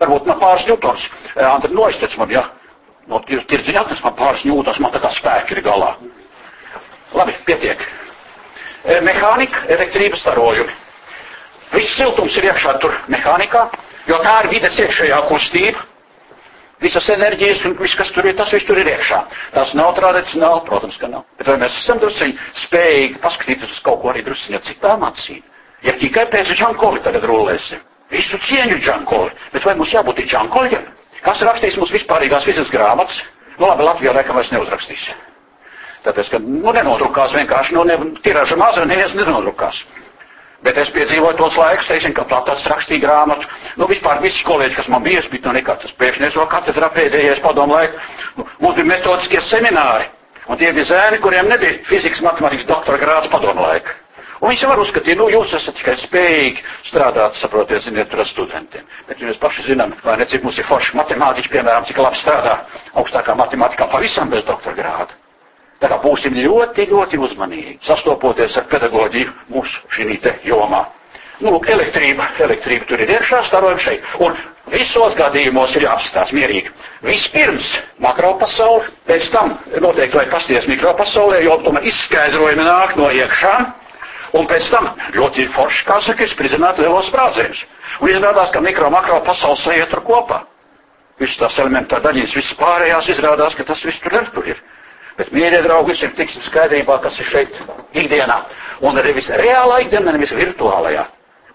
Varbūt 0.00 0.30
man 0.30 0.40
pāris 0.40 0.64
ņūtons. 0.70 1.04
Antri 1.50 1.74
noiztec 1.74 2.16
man, 2.16 2.32
ja? 2.32 2.46
No 3.10 3.20
tirdziņā 3.28 3.82
tas 3.90 4.00
man 4.04 4.14
pāris 4.16 4.46
ņūtons, 4.48 4.80
man 4.80 4.94
tā 4.94 5.02
kā 5.04 5.10
spēki 5.12 5.58
ir 5.58 5.64
galā. 5.66 5.90
Labi, 7.18 7.34
pietiek. 7.44 7.84
E, 8.84 9.00
mehānika, 9.04 9.66
elektrības 9.68 10.24
starojumi. 10.24 10.72
Viss 11.74 11.98
siltums 11.98 12.40
ir 12.40 12.48
iekšā 12.48 12.78
tur 12.80 12.94
mehānikā, 13.12 13.66
jo 14.08 14.18
tā 14.24 14.34
ir 14.42 14.50
vides 14.54 14.80
iekšējā 14.82 15.20
kustība. 15.28 15.84
Visas 16.78 17.08
enerģijas 17.10 17.64
un 17.66 17.74
viss, 17.80 17.96
kas 17.98 18.12
tur 18.14 18.28
ir, 18.30 18.36
tas 18.38 18.52
viss 18.54 18.66
tur 18.66 18.78
ir 18.78 18.86
iekšā. 18.92 19.18
Tas 19.54 19.72
nav 19.74 19.96
tradicionāli, 19.96 20.62
protams, 20.68 20.98
ka 21.00 21.08
nav. 21.10 21.24
Bet 21.40 21.50
vai 21.50 21.56
mēs 21.64 21.74
esam 21.80 21.98
drusciņi 21.98 22.36
spējīgi 22.54 23.18
paskatīties 23.24 23.72
uz 23.74 23.80
kaut 23.82 23.98
ko 24.04 24.12
arī 24.12 24.22
drusciņi 24.28 24.60
citām 24.68 25.02
acīm? 25.08 25.42
Ja 25.82 25.94
tikai 25.98 26.28
pēc 26.30 26.54
Džankoli 26.54 27.02
tagad 27.02 27.26
rullēsim. 27.26 27.82
Visu 28.14 28.38
cieņu 28.38 28.78
Džankoli. 28.82 29.34
Bet 29.52 29.66
vai 29.66 29.74
mums 29.78 29.92
jābūt 29.94 30.22
Džankoļiem? 30.22 30.86
Kas 31.24 31.42
rakstīs 31.42 31.76
mums 31.80 31.92
vispārīgās 31.92 32.46
fizikas 32.46 32.70
grāmatas? 32.72 33.20
Nu 33.58 33.66
labi, 33.66 33.82
Latvijā 33.82 34.14
laikam 34.14 34.38
vairs 34.38 34.52
neuzrakstīs. 34.54 35.08
Tāpēc, 36.06 36.30
ka 36.30 36.38
nu, 36.42 36.70
nenodrukās 36.72 37.34
vienkārši, 37.34 37.74
nu, 37.74 37.82
ne, 37.88 37.96
tirāža 38.22 38.56
maza, 38.56 38.84
neviens 38.86 39.16
nenodrukās. 39.18 39.82
Bet 40.66 40.78
es 40.82 40.90
piedzīvoju 40.90 41.36
tos 41.38 41.54
laikus, 41.54 41.86
teiksim, 41.86 42.12
kad 42.16 42.26
Platons 42.30 42.66
rakstīja 42.66 43.04
grāmatu. 43.04 43.46
Nu, 43.78 43.86
vispār 43.90 44.18
visi 44.24 44.42
kolēģi, 44.46 44.74
kas 44.74 44.88
man 44.90 45.04
bija, 45.04 45.22
bija 45.30 45.46
no 45.46 45.54
nekā 45.54 45.76
tas 45.82 45.94
priekšnieks 45.94 46.38
vēl 46.38 46.48
katedrā 46.50 46.88
pēdējais 46.96 47.42
padomu 47.44 47.76
laiku. 47.76 48.00
Nu, 48.36 48.46
mums 48.64 48.80
bija 48.80 48.90
metodiskie 48.90 49.42
semināri. 49.44 50.08
Un 50.48 50.58
tie 50.58 50.72
bija 50.72 50.88
zēni, 50.88 51.20
kuriem 51.22 51.48
nebija 51.52 51.78
fizikas, 51.86 52.24
matemātikas 52.24 52.66
doktora 52.66 52.98
grāds 52.98 53.30
padomu 53.30 53.62
laika. 53.68 53.94
Un 54.40 54.52
viņi 54.52 54.68
var 54.70 54.80
uzskatīt, 54.82 55.18
nu, 55.18 55.26
jūs 55.30 55.54
esat 55.58 55.76
tikai 55.78 55.96
spējīgi 55.98 56.62
strādāt, 56.86 57.38
saprotiet, 57.38 57.82
ziniet, 57.86 58.14
ar 58.14 58.26
studentiem. 58.26 58.86
Bet 59.08 59.22
mēs 59.22 59.40
paši 59.42 59.66
zinām, 59.66 59.94
vai 60.04 60.14
ne, 60.20 60.26
cik 60.30 60.46
mums 60.46 60.58
ir 60.58 60.66
forši 60.66 60.98
matemātiķi, 60.98 61.54
piemēram, 61.54 61.86
cik 61.88 61.98
labi 62.02 62.20
strādā 62.20 62.54
augstākā 63.02 63.34
matemātikā 63.38 63.90
pavisam 63.90 64.30
bez 64.30 64.46
doktora 64.46 64.78
grāda. 64.78 65.18
Tā 65.78 65.88
kā 65.92 65.98
būsim 66.02 66.34
ļoti, 66.34 66.88
ļoti 66.90 67.18
uzmanīgi, 67.22 67.76
sastopoties 67.86 68.56
ar 68.58 68.64
pedagoģiju 68.72 69.34
mūsu 69.54 69.82
šī 69.94 70.18
jomā. 70.48 70.86
Nu, 71.38 71.52
lūk, 71.54 71.68
elektrība, 71.70 72.24
elektrība 72.42 72.86
tur 72.90 72.98
ir 73.04 73.12
iekšā, 73.14 73.44
starojam 73.46 73.78
šeit. 73.78 74.06
Un 74.18 74.34
visos 74.72 75.14
gadījumos 75.14 75.76
ir 75.78 75.84
jāapstās 75.86 76.32
mierīgi. 76.34 76.72
Vispirms 77.06 77.68
makropasauli, 78.02 78.90
pēc 79.06 79.28
tam 79.30 79.52
noteikti 79.84 80.18
vajag 80.18 80.32
pasties 80.32 80.66
mikropasaulē, 80.66 81.38
jo 81.46 81.60
tomēr 81.62 81.86
izskaidrojumi 81.92 82.66
nāk 82.66 82.96
no 82.98 83.12
iekšā. 83.14 83.52
Un 84.38 84.48
pēc 84.50 84.66
tam 84.74 84.90
ļoti 85.14 85.46
forši, 85.54 85.84
kā 85.88 86.00
saka, 86.04 86.26
spridzināt 86.28 86.82
lielos 86.82 87.06
sprādzienus. 87.08 87.62
Un 88.02 88.10
izrādās, 88.12 88.50
ka 88.52 88.60
mikro, 88.60 88.90
makro 88.92 89.20
pasaules 89.24 89.62
saietur 89.64 90.02
kopā. 90.04 90.42
Visas 91.22 91.38
tās 91.40 91.62
elementā 91.62 92.02
daļiņas, 92.02 92.34
visas 92.36 92.58
pārējās 92.58 93.08
izrādās, 93.14 93.54
ka 93.58 93.64
tas 93.70 93.80
viss 93.86 94.02
tur 94.02 94.18
ir. 94.18 94.28
Tur 94.34 94.50
ir. 94.52 94.60
Bet, 95.18 95.30
mīļie 95.34 95.64
draugi, 95.64 95.96
visiem 95.96 96.12
tiksim 96.14 96.44
skaidrībā, 96.46 97.00
kas 97.02 97.18
ir 97.18 97.26
šeit 97.26 97.56
ikdienā. 97.98 98.36
Un 98.86 99.00
arī 99.00 99.16
viss 99.16 99.32
reālā 99.34 99.80
ikdienā, 99.82 100.14
nevis 100.14 100.34
virtuālajā. 100.36 101.08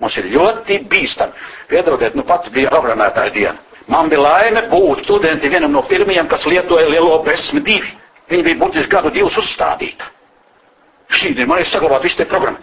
Mums 0.04 0.18
ir 0.20 0.28
ļoti 0.34 0.82
bīstami. 0.92 1.46
Piedodiet, 1.70 2.18
nu 2.20 2.26
pat 2.28 2.50
bija 2.52 2.72
programmētāja 2.74 3.32
diena. 3.32 3.56
Man 3.88 4.10
bija 4.12 4.24
laime 4.24 4.66
būt 4.72 5.06
studenti 5.08 5.52
vienam 5.52 5.72
no 5.72 5.84
pirmajiem, 5.88 6.28
kas 6.28 6.46
lietoja 6.48 6.90
lielo 6.92 7.22
besmi 7.24 7.64
divi. 7.64 7.94
Viņi 8.32 8.44
bija 8.50 8.60
būtiski 8.60 8.92
gadu 8.92 9.12
divus 9.16 9.40
uzstādīti. 9.40 10.12
Šī 11.14 11.34
diena 11.38 11.54
man 11.54 11.64
ir 11.64 11.72
saglabāta 11.72 12.08
visu 12.08 12.20
te 12.20 12.28
programmu. 12.28 12.60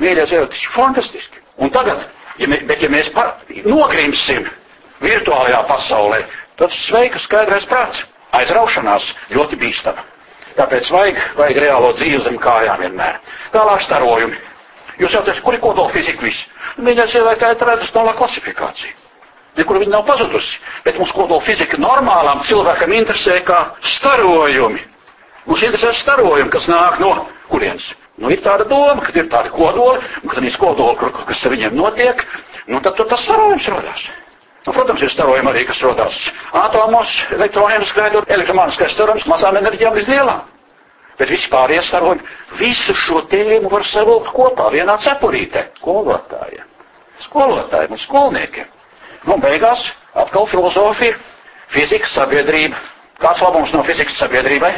Mīļie 0.00 0.28
dzīvot, 0.28 0.52
tas 0.52 0.64
ir 0.64 0.72
fantastiski. 0.74 1.44
Un 1.56 1.70
tagad, 1.72 2.08
ja 2.40 2.48
mē, 2.50 2.64
bet 2.68 2.82
ja 2.82 2.90
mēs 2.92 3.12
nogrimsim 3.64 4.48
virtuālajā 5.00 5.60
pasaulē, 5.68 6.24
tad 6.60 6.74
sveika 6.74 7.20
skaidrais 7.22 7.68
prāts. 7.70 8.04
Aizraušanās 8.34 9.12
ļoti 9.30 9.56
bīstama. 9.60 10.02
Tāpēc 10.54 10.90
vajag, 10.94 11.22
vajag 11.38 11.62
reālo 11.64 11.92
dzīvi 11.98 12.20
zem 12.22 12.36
kājām 12.38 12.84
vienmēr. 12.84 13.18
Tālāk 13.54 13.82
starojumi. 13.82 14.36
Jūs 15.00 15.16
jau 15.16 15.22
teicat, 15.26 15.42
kur 15.42 15.56
ir 15.56 15.62
kodola 15.62 15.90
fizika 15.90 16.22
viss? 16.22 16.44
Mīļā 16.78 17.08
cilvēka 17.10 17.40
tā 17.40 17.50
ir 17.54 17.58
tradicionālā 17.62 18.14
klasifikācija. 18.18 18.94
Nekur 19.58 19.78
viņa 19.82 19.92
nav 19.92 20.04
pazudusi. 20.06 20.60
Bet 20.86 20.98
mums 20.98 21.12
kodola 21.14 21.42
fizika 21.42 21.78
normālām 21.82 22.42
cilvēkam 22.46 22.94
interesē 22.94 23.40
kā 23.46 23.60
starojumi. 23.82 24.82
Mums 25.46 25.62
interesē 25.66 25.92
starojumi, 25.98 26.50
kas 26.50 26.70
nāk 26.70 27.00
no 27.02 27.12
kurienes. 27.50 27.92
Nu, 28.18 28.30
ir 28.30 28.42
tāda 28.42 28.66
doma, 28.70 29.02
ka 29.02 29.14
ir 29.18 29.26
tādi 29.30 29.50
kodoli, 29.50 30.02
un 30.22 30.30
kad 30.30 30.44
ir 30.46 30.58
kodoli, 30.58 31.10
kas 31.26 31.42
ar 31.46 31.54
viņiem 31.54 31.74
notiek, 31.74 32.22
nu, 32.70 32.78
tad 32.78 33.00
tas 33.02 33.26
starojums 33.26 33.66
radās. 33.74 34.06
Nu, 34.64 34.72
protams, 34.72 35.02
ir 35.04 35.12
starojumi 35.12 35.50
arī, 35.50 35.66
kas 35.68 35.82
rodas 35.84 36.20
atomos, 36.56 37.18
elektroniem 37.36 37.84
skaidrot, 37.84 38.30
elektromagnētiskais 38.32 38.94
starojums 38.96 39.26
mazām 39.28 39.58
enerģijām 39.60 39.98
līdz 39.98 40.08
lielām. 40.08 40.46
Bet 41.18 41.30
vispār 41.30 41.74
iestarojumi 41.76 42.24
visu 42.58 42.94
šo 42.96 43.20
tēmu 43.30 43.68
var 43.70 43.84
savilkt 43.86 44.32
kopā 44.34 44.70
vienā 44.72 44.96
cepurītē. 45.04 45.68
Skolotājiem. 45.82 46.64
Skolotājiem 47.26 47.92
un 47.94 48.00
skolniekiem. 48.00 48.72
Nu, 49.28 49.36
beigās 49.40 49.90
atkal 50.16 50.48
filozofija, 50.48 51.20
fizika, 51.72 52.08
sabiedrība. 52.08 52.80
Kāds 53.22 53.44
labums 53.44 53.72
no 53.72 53.84
fizikas 53.86 54.16
sabiedrībai? 54.18 54.72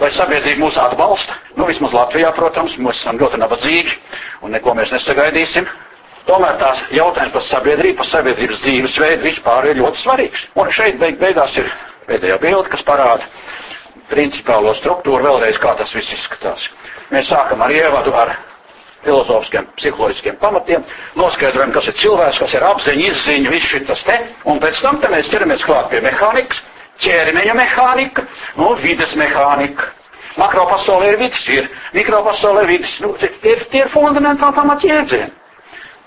Vai 0.00 0.08
sabiedrība 0.14 0.64
mūs 0.64 0.78
atbalsta? 0.80 1.34
Nu, 1.58 1.66
vismaz 1.68 1.92
Latvijā, 1.94 2.30
protams, 2.34 2.78
mēs 2.80 3.02
esam 3.02 3.18
ļoti 3.20 3.42
nabadzīgi 3.42 3.98
un 4.42 4.54
neko 4.56 4.74
mēs 4.78 4.94
nesagaidīsim. 4.94 5.68
Tomēr 6.26 6.58
tās 6.60 6.82
jautājums 6.94 7.34
par 7.34 7.44
sabiedrību, 7.48 7.96
par 7.98 8.08
sabiedrības 8.08 8.62
dzīvesveidu 8.62 9.26
vispār 9.26 9.72
ir 9.72 9.80
ļoti 9.82 10.02
svarīgs. 10.04 10.46
Un 10.54 10.70
šeit 10.70 11.00
beig 11.00 11.18
beigās 11.18 11.56
ir 11.58 11.72
pēdējā 12.06 12.38
bilde, 12.42 12.70
kas 12.70 12.84
parāda 12.86 13.26
principālo 14.12 14.74
struktūru 14.76 15.24
vēlreiz, 15.26 15.58
kā 15.58 15.74
tas 15.78 15.94
viss 15.96 16.14
izskatās. 16.14 16.68
Mēs 17.12 17.30
sākam 17.32 17.64
ar 17.64 17.74
ievadu 17.74 18.14
ar 18.16 18.36
filozofiskiem, 19.02 19.66
psiholoģiskiem 19.76 20.36
pamatiem, 20.38 20.84
noskaidrojam, 21.18 21.72
kas 21.74 21.88
ir 21.90 21.98
cilvēks, 22.04 22.38
kas 22.44 22.54
ir 22.54 22.66
apziņa, 22.68 23.08
izziņa, 23.10 23.50
viss 23.50 23.72
šis 23.72 24.04
te, 24.06 24.20
un 24.46 24.62
pēc 24.62 24.82
tam 24.84 25.00
te 25.02 25.10
mēs 25.10 25.30
ķeramies 25.32 25.66
klāt 25.66 25.90
pie 25.90 26.04
mehānikas, 26.04 26.62
ķermeņa 27.02 27.58
mehānika, 27.58 28.26
nu, 28.60 28.72
vides 28.84 29.16
mehānika. 29.18 29.90
Makropasaulē 30.38 31.10
ir 31.12 31.18
vidas, 31.20 31.42
ir 31.52 31.66
mikropasaulē 31.92 32.62
vidas, 32.70 32.94
nu, 33.04 33.12
tie, 33.20 33.28
tie 33.42 33.82
ir 33.82 33.90
fundamentāli 33.92 34.56
pamatjēdzieni. 34.56 35.41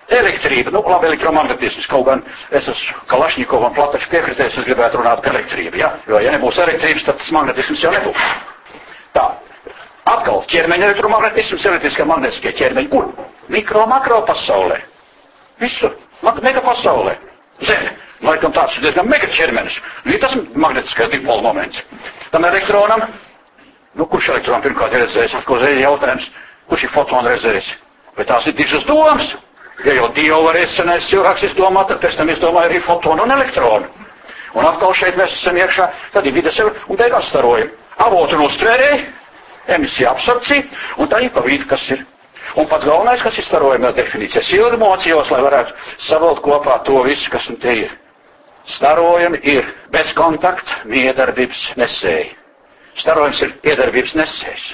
Elektrība, 0.05 0.69
nu, 0.69 0.83
labi, 0.85 1.07
elektromagnetisms, 1.09 1.87
kaut 1.89 2.05
gan 2.05 2.19
es 2.53 2.67
esmu 2.69 2.99
Kalašņikovam 3.09 3.73
plataču 3.73 4.11
piekritējis, 4.11 4.59
es 4.61 4.67
gribētu 4.67 4.99
runāt 4.99 5.23
par 5.25 5.33
elektrību, 5.33 5.79
ja? 5.81 5.95
jo, 6.05 6.19
ja 6.21 6.33
nebūs 6.35 6.59
elektrības, 6.61 7.07
tad 7.07 7.17
tas 7.21 7.31
magnetisms 7.33 7.81
jau 7.81 7.93
nebūs. 7.95 8.27
Tā, 9.17 9.23
atkal 10.13 10.43
ķermeņa 10.51 10.91
elektromagnetisms, 10.91 11.65
elektriskie 11.71 12.05
magnetiskie 12.05 12.53
ķermeņi, 12.59 12.91
kur? 12.91 13.09
Mikro, 13.49 13.87
makro 13.89 14.19
pasaulē. 14.29 14.77
Visur, 15.63 15.95
mega 16.21 16.61
pasaulē. 16.61 17.15
Zeme, 17.65 17.95
laikam 18.21 18.53
tāds 18.53 18.77
ir 18.77 18.85
diezgan 18.85 19.09
mega 19.09 19.29
ķermenis. 19.31 19.79
Ir 20.05 20.19
tas 20.21 20.35
magnetiskais 20.53 21.09
dipola 21.13 21.41
moments. 21.47 21.81
Tam 22.29 22.45
elektronam, 22.45 23.07
nu, 23.95 24.05
kurš 24.05 24.29
elektronam 24.35 24.61
pirmkārt 24.65 24.93
ir 24.93 25.05
redzējis, 25.05 25.37
atkal 25.39 25.65
jautājums, 25.79 26.29
kurš 26.69 26.85
ir 26.85 26.93
fotonu 26.93 27.31
redzējis? 27.31 27.71
Vai 28.17 28.27
tās 28.27 28.47
ir 28.47 28.55
dižas 28.59 28.85
domas? 28.87 29.33
Ja 29.83 29.93
jau 29.97 30.07
Dievu 30.15 30.45
var 30.45 30.55
iesenēs 30.55 31.09
cilvēks 31.11 31.49
izdomā, 31.49 31.83
tad 31.89 31.99
pēc 32.03 32.15
tam 32.15 32.29
izdomāja 32.31 32.69
arī 32.71 32.79
fotonu 32.83 33.25
un 33.25 33.35
elektronu. 33.35 33.89
Un 34.55 34.63
atkal 34.63 34.93
šeit 34.95 35.17
mēs 35.19 35.35
esam 35.35 35.57
iekšā, 35.59 35.89
tad 36.13 36.27
ir 36.29 36.35
vides 36.37 36.59
un 36.63 36.99
beigās 36.99 37.27
starojam. 37.27 37.73
Avotu 38.05 38.37
un 38.37 38.45
uztvērēji, 38.45 39.01
emisija 39.75 40.13
absorpcija, 40.15 40.63
un 40.97 41.11
tā 41.11 41.19
ir 41.25 41.33
pa 41.35 41.43
vidu, 41.43 41.67
kas 41.67 41.89
ir. 41.91 42.05
Un 42.55 42.67
pats 42.71 42.85
galvenais, 42.87 43.19
kas 43.23 43.35
ir 43.39 43.43
starojuma 43.43 43.91
definīcijas 43.97 44.53
ilgumocījos, 44.55 45.31
lai 45.33 45.41
varētu 45.43 45.75
savilkt 45.99 46.43
kopā 46.45 46.77
to 46.87 47.01
visu, 47.03 47.27
kas 47.33 47.49
un 47.51 47.59
te 47.59 47.73
ir. 47.81 47.91
Starojumi 48.65 49.41
ir 49.43 49.67
bezkontakta 49.91 50.85
miedarbības 50.89 51.65
nesēji. 51.77 52.31
Starojums 52.95 53.41
ir 53.43 53.51
iedarbības 53.67 54.15
nesējs. 54.21 54.69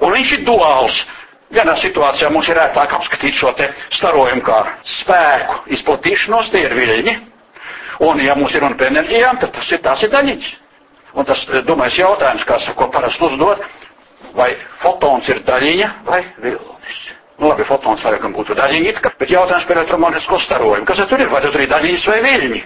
Un 0.00 0.16
viņš 0.16 0.32
ir 0.38 0.46
duāls. 0.48 1.02
Vienā 1.54 1.76
situācijā 1.78 2.28
mums 2.34 2.48
ir 2.50 2.58
ērtāk 2.58 2.94
apskatīt 2.96 3.36
šo 3.38 3.52
te 3.58 3.68
starojumu 3.94 4.42
kā 4.46 4.60
spēku 4.82 5.60
izplatīšanos, 5.76 6.50
tie 6.50 6.64
ir 6.66 6.74
viļņi. 6.74 7.14
Un, 8.06 8.20
ja 8.20 8.34
mums 8.36 8.54
ir 8.54 8.64
runa 8.64 8.76
par 8.76 8.90
enerģijām, 8.90 9.38
tad 9.40 9.52
tas 9.56 9.68
ir 9.72 9.82
tās 9.84 10.02
ir 10.02 10.10
daļiņas. 10.12 10.48
Un 11.16 11.24
tas, 11.28 11.46
domāju, 11.68 12.02
jautājums, 12.02 12.44
kas, 12.44 12.66
ko 12.76 12.88
parasti 12.92 13.24
uzdod, 13.24 13.62
vai 14.36 14.50
fotons 14.82 15.28
ir 15.32 15.40
daļiņa 15.46 15.92
vai 16.08 16.20
vilnis. 16.42 16.98
Nu, 17.38 17.48
labi, 17.50 17.64
fotons 17.68 18.04
arī 18.08 18.18
gan 18.20 18.34
būtu 18.36 18.56
daļiņa, 18.58 18.92
bet 19.20 19.30
jautājums 19.32 19.68
par 19.68 19.80
elektromagnētisko 19.80 20.40
starojumu. 20.40 20.88
Kas 20.88 21.02
tur 21.08 21.22
ir? 21.22 21.30
Vai 21.32 21.40
tur 21.44 21.60
ir 21.60 21.70
daļiņas 21.72 22.08
vai 22.10 22.18
viļņi? 22.26 22.62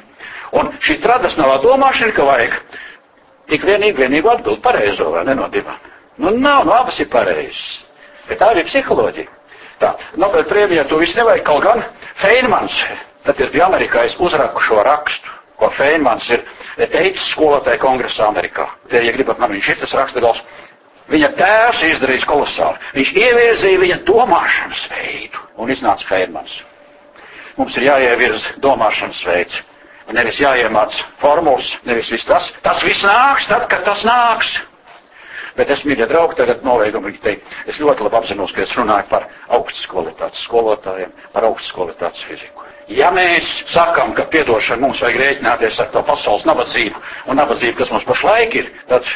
Un 0.58 0.72
šī 0.82 0.96
tradicionālā 1.04 1.60
domāšana, 1.62 2.14
ka 2.16 2.26
vajag 2.26 2.56
tik 3.50 3.66
vienīgi, 3.66 3.98
vienīgi 3.98 4.30
atbild 4.32 4.62
pareizo 4.64 5.12
vai 5.14 5.24
ne 5.28 5.36
no 5.38 5.46
divām. 5.52 5.78
Nu, 6.20 6.32
nav, 6.34 6.64
nu 6.66 6.74
abas 6.74 6.98
ir 7.02 7.08
pareizas. 7.12 7.84
Bet 8.30 8.38
tā 8.38 8.52
ir 8.54 8.66
psiholoģija. 8.68 9.36
Tā, 9.80 9.94
Nobel 10.20 10.44
prēmijā 10.46 10.84
to 10.88 11.00
viss 11.00 11.16
nevajag, 11.16 11.42
kaut 11.46 11.64
gan 11.64 11.84
Feinmans, 12.20 12.82
tad 13.24 13.40
es 13.40 13.50
biju 13.52 13.64
Amerikā, 13.64 14.04
es 14.04 14.16
uzraku 14.20 14.62
šo 14.62 14.84
rakstu, 14.84 15.32
ko 15.60 15.70
Feinmans 15.72 16.28
ir 16.30 16.44
teicis 16.76 17.30
skolotāju 17.32 17.80
kongresā 17.80 18.28
Amerikā. 18.28 18.68
Te, 18.90 19.00
ja 19.04 19.14
gribat, 19.16 19.40
man 19.40 19.54
viņš 19.56 19.70
ir 19.72 19.80
tas 19.82 19.96
rakstagals. 19.96 20.42
Viņa 21.10 21.32
tēvs 21.34 21.80
izdarījis 21.88 22.28
kolosāli. 22.28 22.78
Viņš 22.94 23.12
ievirzīja 23.18 23.80
viņa 23.82 23.98
domāšanas 24.06 24.84
veidu 24.92 25.42
un 25.58 25.72
iznāca 25.74 26.06
Feinmans. 26.06 26.60
Mums 27.58 27.74
ir 27.76 27.88
jāievirza 27.88 28.54
domāšanas 28.62 29.24
veids. 29.26 29.62
Nevis 30.10 30.40
jāiemāc 30.42 30.96
formulas, 31.22 31.76
nevis 31.86 32.08
viss 32.10 32.26
tas. 32.26 32.48
Tas 32.64 32.82
viss 32.82 33.04
nāks 33.06 33.46
tad, 33.50 33.68
kad 33.70 33.84
tas 33.86 34.02
nāks. 34.06 34.56
Bet 35.60 35.74
es, 35.74 35.82
mīļie 35.84 36.06
draugi, 36.08 36.38
tagad 36.38 36.62
novēgumu 36.64 37.10
teikt, 37.20 37.48
es 37.68 37.76
ļoti 37.82 38.06
labi 38.06 38.16
apzinos, 38.16 38.52
ka 38.56 38.62
es 38.64 38.70
runāju 38.78 39.10
par 39.10 39.26
augstas 39.52 39.84
kvalitātes 39.90 40.46
skolotājiem, 40.46 41.10
par 41.34 41.44
augstas 41.50 41.74
kvalitātes 41.76 42.22
fiziku. 42.24 42.64
Ja 42.88 43.10
mēs 43.12 43.50
sakam, 43.68 44.14
ka 44.16 44.24
piedošana 44.32 44.80
mums 44.86 45.02
vajag 45.04 45.20
rēķināties 45.20 45.82
ar 45.84 45.90
to 45.92 46.00
pasaules 46.08 46.46
nabadzību 46.48 47.02
un 47.28 47.38
nabadzību, 47.42 47.76
kas 47.76 47.92
mums 47.92 48.08
pašlaik 48.08 48.56
ir, 48.56 48.72
tad 48.88 49.06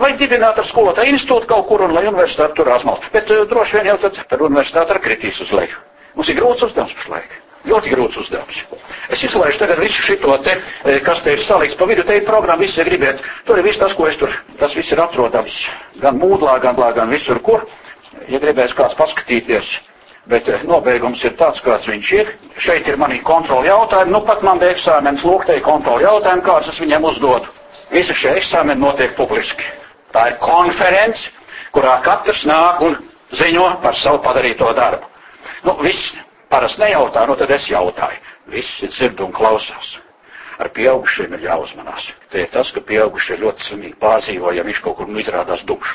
vajag 0.00 0.16
dibināt 0.24 0.58
ar 0.64 0.66
skolotāju 0.70 1.12
institūtu 1.12 1.52
kaut 1.52 1.68
kur 1.68 1.84
un 1.84 1.92
lai 1.92 2.06
universitāte 2.08 2.56
tur 2.56 2.72
azmalt. 2.72 3.04
Bet 3.12 3.28
uh, 3.28 3.44
droši 3.52 3.78
vien 3.78 3.92
jau 3.92 4.00
tad 4.06 4.24
par 4.32 4.48
universitāti 4.48 4.96
ar 4.96 5.04
kritīs 5.04 5.44
uz 5.44 5.52
leju. 5.52 5.76
Mums 6.16 6.32
ir 6.32 6.40
grūts 6.40 6.64
uzdevums 6.70 6.96
pašlaik. 7.02 7.36
Ļoti 7.68 7.90
grūts 7.92 8.16
uzdevums. 8.22 8.62
Es 9.12 9.20
izlaižu 9.26 9.60
tagad 9.60 9.82
visu 9.82 10.00
šito 10.00 10.36
te, 10.44 10.54
eh, 10.84 11.00
kas 11.04 11.20
te 11.20 11.34
ir 11.34 11.42
salikts 11.44 11.76
pa 11.76 11.84
vidu, 11.84 12.02
te 12.02 12.16
ir 12.16 12.24
programma, 12.24 12.62
visi 12.62 12.84
gribiet. 12.84 13.20
Tur 13.44 13.58
ir 13.58 13.64
viss 13.64 13.78
tas, 13.78 13.92
ko 13.94 14.06
es 14.08 14.16
tur, 14.16 14.32
tas 14.58 14.72
viss 14.74 14.92
ir 14.92 15.00
atrodams 15.00 15.66
gan 16.00 16.18
mūdlā, 16.18 16.60
gan, 16.60 16.76
gan 16.76 17.10
visur, 17.10 17.38
kur. 17.38 17.66
Ja 18.28 18.38
gribēs 18.38 18.72
kāds 18.74 18.96
paskatīties, 18.96 19.74
bet 20.26 20.48
eh, 20.48 20.62
nobeigums 20.64 21.22
ir 21.24 21.36
tāds, 21.36 21.60
kāds 21.60 21.86
viņš 21.86 22.12
ir. 22.12 22.32
Šeit 22.56 22.88
ir 22.88 22.96
manī 22.96 23.20
kontroli 23.22 23.68
jautājumi, 23.68 24.10
nu 24.12 24.20
pat 24.20 24.42
man 24.42 24.58
bija 24.58 24.72
eksāmenis, 24.72 25.24
lūk, 25.24 25.44
te 25.46 25.56
ir 25.56 25.60
kontroli 25.60 26.04
jautājumi, 26.04 26.42
kāds 26.42 26.68
es 26.72 26.80
viņiem 26.80 27.04
uzdodu. 27.04 27.52
Visi 27.90 28.14
šie 28.14 28.38
eksāmeni 28.38 28.80
notiek 28.80 29.14
publiski. 29.16 29.64
Tā 30.14 30.30
ir 30.30 30.40
konference, 30.40 31.28
kurā 31.74 32.00
katrs 32.02 32.46
nāk 32.48 32.80
un 32.86 32.96
ziņo 33.36 33.82
par 33.82 33.94
savu 33.94 34.22
padarīto 34.24 34.72
darbu. 34.74 35.06
Nu, 35.66 35.76
viss 35.82 36.14
Parasti 36.50 36.82
nejautā, 36.82 37.28
nu 37.30 37.36
tad 37.38 37.50
es 37.54 37.68
jautāju. 37.70 38.18
Visi 38.50 38.88
dzird 38.90 39.20
un 39.22 39.30
klausās. 39.30 39.92
Ar 40.58 40.68
pieaugušiem 40.74 41.36
ir 41.36 41.44
jāuzmanās. 41.46 42.08
Tie 42.32 42.42
ir 42.42 42.48
tas, 42.50 42.72
ka 42.74 42.82
pieaugušie 42.82 43.36
ļoti 43.38 43.68
slimīgi 43.68 43.98
pārdzīvo, 44.00 44.50
ja 44.56 44.64
viņš 44.66 44.80
kaut 44.82 44.96
kur 44.98 45.06
nu 45.08 45.22
izrādās 45.22 45.62
dumšs. 45.68 45.92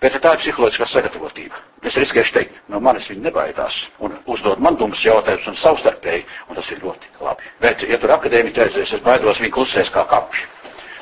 Bet 0.00 0.16
tā 0.24 0.32
ir 0.34 0.40
psiholoģiskā 0.40 0.88
sagatavotība. 0.88 1.60
Es 1.84 1.98
riskēšu 2.00 2.32
teikt, 2.32 2.56
no 2.72 2.80
manis 2.80 3.10
viņi 3.12 3.26
nebaidās 3.26 3.82
un 4.00 4.16
uzdod 4.24 4.62
man 4.64 4.78
dumjas 4.80 5.04
jautājumus 5.04 5.50
un 5.52 5.60
savstarpēji, 5.60 6.24
un 6.48 6.58
tas 6.58 6.70
ir 6.72 6.80
ļoti 6.80 7.12
labi. 7.20 7.52
Bet, 7.60 7.84
ja 7.88 8.00
tur 8.00 8.16
akadēmiķi 8.16 8.64
aizies, 8.64 8.94
es 8.96 9.04
baidos, 9.04 9.42
viņi 9.44 9.52
klusēs 9.52 9.92
kā 9.92 10.06
kapši. 10.08 10.48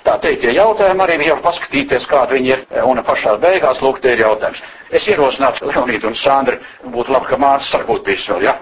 Tā 0.02 0.16
teikt, 0.18 0.42
tie 0.42 0.56
jautājumi 0.56 1.06
arī 1.06 1.20
jau 1.28 1.38
paskatīties, 1.46 2.10
kādi 2.10 2.40
viņi 2.40 2.52
ir, 2.56 2.66
un 2.82 2.98
pašā 3.06 3.38
beigās, 3.42 3.78
lūk, 3.82 4.02
tie 4.02 4.16
ir 4.16 4.24
jautājums. 4.26 4.62
Es 4.90 5.06
ierosinātu 5.06 5.70
Leonīdu 5.70 6.10
un 6.10 6.18
Sandru, 6.18 6.58
būtu 6.82 7.14
labi, 7.14 7.30
ka 7.30 7.38
māsas 7.38 7.78
varbūt 7.78 8.06
bijis 8.10 8.26
vēl, 8.34 8.50
ja? 8.50 8.58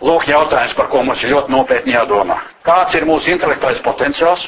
Lūk, 0.00 0.24
jautājums, 0.30 0.72
par 0.78 0.88
ko 0.88 1.02
mums 1.04 1.20
ir 1.24 1.34
ļoti 1.34 1.52
nopietni 1.52 1.92
jādomā. 1.92 2.38
Kāds 2.64 2.94
ir 2.96 3.04
mūsu 3.08 3.34
intelektuālais 3.34 3.82
potenciāls? 3.84 4.46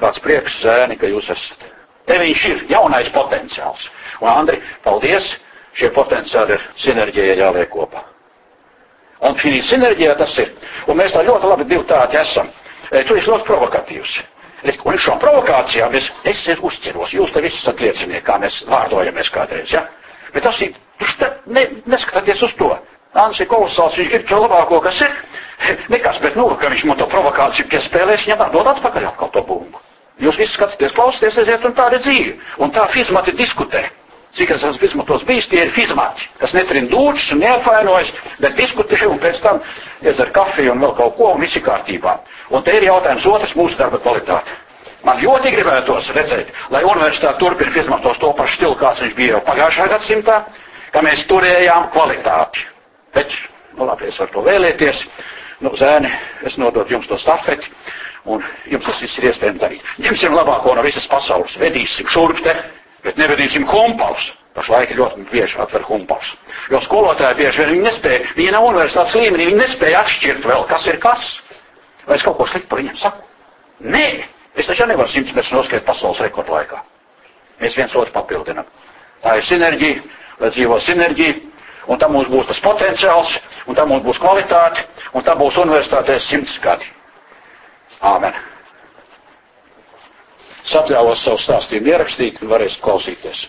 Kāds 0.00 0.22
prieks, 0.24 0.62
zēni, 0.64 0.96
ka 0.96 1.10
jūs 1.10 1.28
esat? 1.34 1.66
Te 2.08 2.16
viņš 2.18 2.44
ir 2.48 2.62
jaunais 2.70 3.10
potenciāls. 3.12 3.90
Un, 4.22 4.30
Andri, 4.32 4.62
paldies! 4.84 5.34
Šie 5.76 5.88
potenciāli 5.92 6.56
ir 6.56 6.64
sinerģija 6.76 7.36
jāliek 7.38 7.70
kopā. 7.72 8.02
Un 9.24 9.36
šī 9.38 9.60
sinerģija 9.64 10.16
tas 10.20 10.34
ir. 10.42 10.50
Un 10.88 10.98
mēs 10.98 11.14
tā 11.14 11.22
ļoti 11.24 11.48
labi 11.48 11.68
divi 11.68 11.86
tādi 11.88 12.18
esam. 12.20 12.50
E, 12.90 13.04
tu 13.08 13.16
esi 13.16 13.30
ļoti 13.30 13.46
provokatīvs. 13.48 14.16
Es, 14.68 14.78
un 14.84 14.98
šām 15.00 15.20
provokācijām 15.22 15.94
es, 15.98 16.10
es, 16.28 16.42
es 16.48 16.60
uzķeros. 16.60 17.14
Jūs 17.16 17.32
te 17.34 17.42
visi 17.44 17.60
esat 17.62 17.80
liecinieki, 17.80 18.24
kā 18.26 18.36
mēs 18.42 18.60
vārdojamies 18.68 19.30
kādreiz. 19.34 19.72
Ja? 19.72 19.86
Bet 20.34 20.44
tas 20.46 20.60
ir, 20.64 20.76
tu 20.98 21.30
ne, 21.54 21.64
neskatāties 21.86 22.44
uz 22.46 22.56
to. 22.58 22.70
Ants 23.12 23.40
ir 23.40 23.48
kolosāls, 23.50 23.96
viņš 23.98 24.10
grib 24.12 24.28
to 24.28 24.40
labāko, 24.40 24.80
kas 24.84 25.00
ir. 25.04 25.16
Nekas, 25.92 26.20
bet 26.22 26.36
nu, 26.36 26.46
ka 26.56 26.70
viņš 26.72 26.84
man 26.88 27.00
to 27.00 27.08
provokāciju 27.12 27.68
piespēlēs, 27.72 28.24
viņam 28.26 28.52
dod 28.54 28.70
atpakaļ 28.72 29.08
atkal 29.10 29.32
to 29.34 29.42
bumbu. 29.48 29.82
Jūs 30.22 30.38
visi 30.38 30.54
skatāties, 30.54 30.94
klausieties, 30.96 31.38
aiziet 31.42 31.66
un 31.66 31.74
tā 31.76 31.88
ir 31.92 32.00
dzīve. 32.04 32.32
Un 32.62 32.72
tā 32.72 32.86
fizmati 32.92 33.34
diskutē. 33.36 33.84
Cik 34.32 34.54
es 34.54 34.62
esmu 34.64 34.80
fizmatos 34.80 35.24
bijis, 35.28 35.48
tie 35.50 35.66
ir 35.66 35.72
fizmati, 35.74 36.24
kas 36.40 36.54
netrina 36.56 36.88
dūčus 36.88 37.34
un 37.34 37.42
neapvainojas, 37.42 38.14
bet 38.40 38.56
diskutē 38.56 39.02
un 39.04 39.18
pēc 39.20 39.42
tam 39.44 39.58
iedzer 40.00 40.30
kafiju 40.32 40.72
un 40.72 40.80
vēl 40.80 40.94
kaut 40.96 41.18
ko 41.18 41.34
un 41.34 41.42
visi 41.44 41.60
kārtībā. 41.60 42.14
Un 42.48 42.64
te 42.64 42.78
ir 42.78 42.86
jautājums 42.88 43.28
otrs 43.28 43.52
mūsu 43.58 43.76
darba 43.76 44.00
kvalitāte. 44.00 44.56
Man 45.04 45.20
ļoti 45.20 45.52
gribētos 45.52 46.08
redzēt, 46.16 46.52
lai 46.72 46.80
universitāte 46.86 47.42
turpina 47.42 47.74
fizmatos 47.74 48.20
to 48.22 48.32
pašu 48.38 48.56
stilu, 48.56 48.76
kāds 48.80 49.04
viņš 49.04 49.16
bija 49.18 49.36
jau 49.36 49.44
pagājušā 49.50 49.88
gadsimtā, 49.92 50.36
ka 50.94 51.02
mēs 51.04 51.26
turējām 51.28 51.90
kvalitāti. 51.92 52.68
Bet, 53.14 53.34
nu 53.78 53.86
labi, 53.88 54.08
es 54.08 54.18
varu 54.20 54.32
to 54.36 54.44
vēlēties. 54.46 55.06
Nu, 55.62 55.70
zēni, 55.78 56.10
es 56.48 56.56
nododu 56.58 56.96
jums 56.96 57.06
to 57.06 57.18
stafeti, 57.20 57.70
un 58.26 58.42
jums 58.66 58.86
tas 58.88 59.00
viss 59.02 59.18
ir 59.20 59.28
iespējams 59.30 59.60
darīt. 59.62 59.90
Ņemsim 60.02 60.34
labāko 60.34 60.74
no 60.74 60.82
visas 60.82 61.06
pasaules, 61.10 61.54
vedīsim 61.60 62.08
šurp 62.10 62.42
te, 62.42 62.56
bet 63.04 63.20
nevedīsim 63.20 63.68
humpals. 63.70 64.32
Pašlaik 64.52 64.90
ļoti 64.98 65.22
bieži 65.30 65.56
atver 65.62 65.84
humpals. 65.88 66.34
Jo 66.68 66.80
skolotāji 66.84 67.38
bieži 67.38 67.62
vien 67.62 67.70
viņi 67.76 67.86
nespēja, 67.86 68.32
viņi 68.36 68.52
nav 68.52 68.66
universitātes 68.68 69.14
līmenī, 69.16 69.46
viņi 69.48 69.62
nespēja 69.62 70.02
atšķirt 70.02 70.48
vēl, 70.50 70.66
kas 70.68 70.88
ir 70.90 70.98
kas. 71.00 71.30
Vai 72.04 72.18
es 72.18 72.26
kaut 72.26 72.36
ko 72.36 72.48
sliktu 72.50 72.68
par 72.68 72.82
viņiem 72.82 72.98
saku? 73.00 73.24
Nē, 73.94 74.04
es 74.58 74.68
taču 74.68 74.84
nevaru 74.90 75.08
simts 75.08 75.32
metrus 75.32 75.54
noskriet 75.54 75.86
pasaules 75.86 76.20
rekordu 76.20 76.52
laikā. 76.52 76.82
Mēs 77.62 77.78
viens 77.78 77.94
otru 77.96 78.12
papildinam. 78.12 78.68
Tā 79.22 79.38
ir 79.38 79.46
sinerģija, 79.46 80.02
lai 80.42 80.50
dzīvo 80.52 80.78
sinerģija, 80.82 81.38
un 81.90 81.98
tam 81.98 82.12
mums 82.16 82.28
būs 82.30 82.46
tas 82.50 82.60
potenciāls, 82.62 83.36
un 83.66 83.74
tam 83.78 83.88
mums 83.92 84.04
būs 84.06 84.20
kvalitāte, 84.22 84.84
un 85.14 85.24
tam 85.26 85.38
būs 85.42 85.58
universitātēs 85.62 86.28
simts 86.32 86.58
gadi. 86.62 86.86
Āmen. 88.02 88.34
Satļāvos 90.66 91.22
savu 91.26 91.40
stāstījumu 91.42 91.90
ierakstīt, 91.90 92.38
un 92.42 92.50
varēsiet 92.52 92.82
klausīties. 92.84 93.46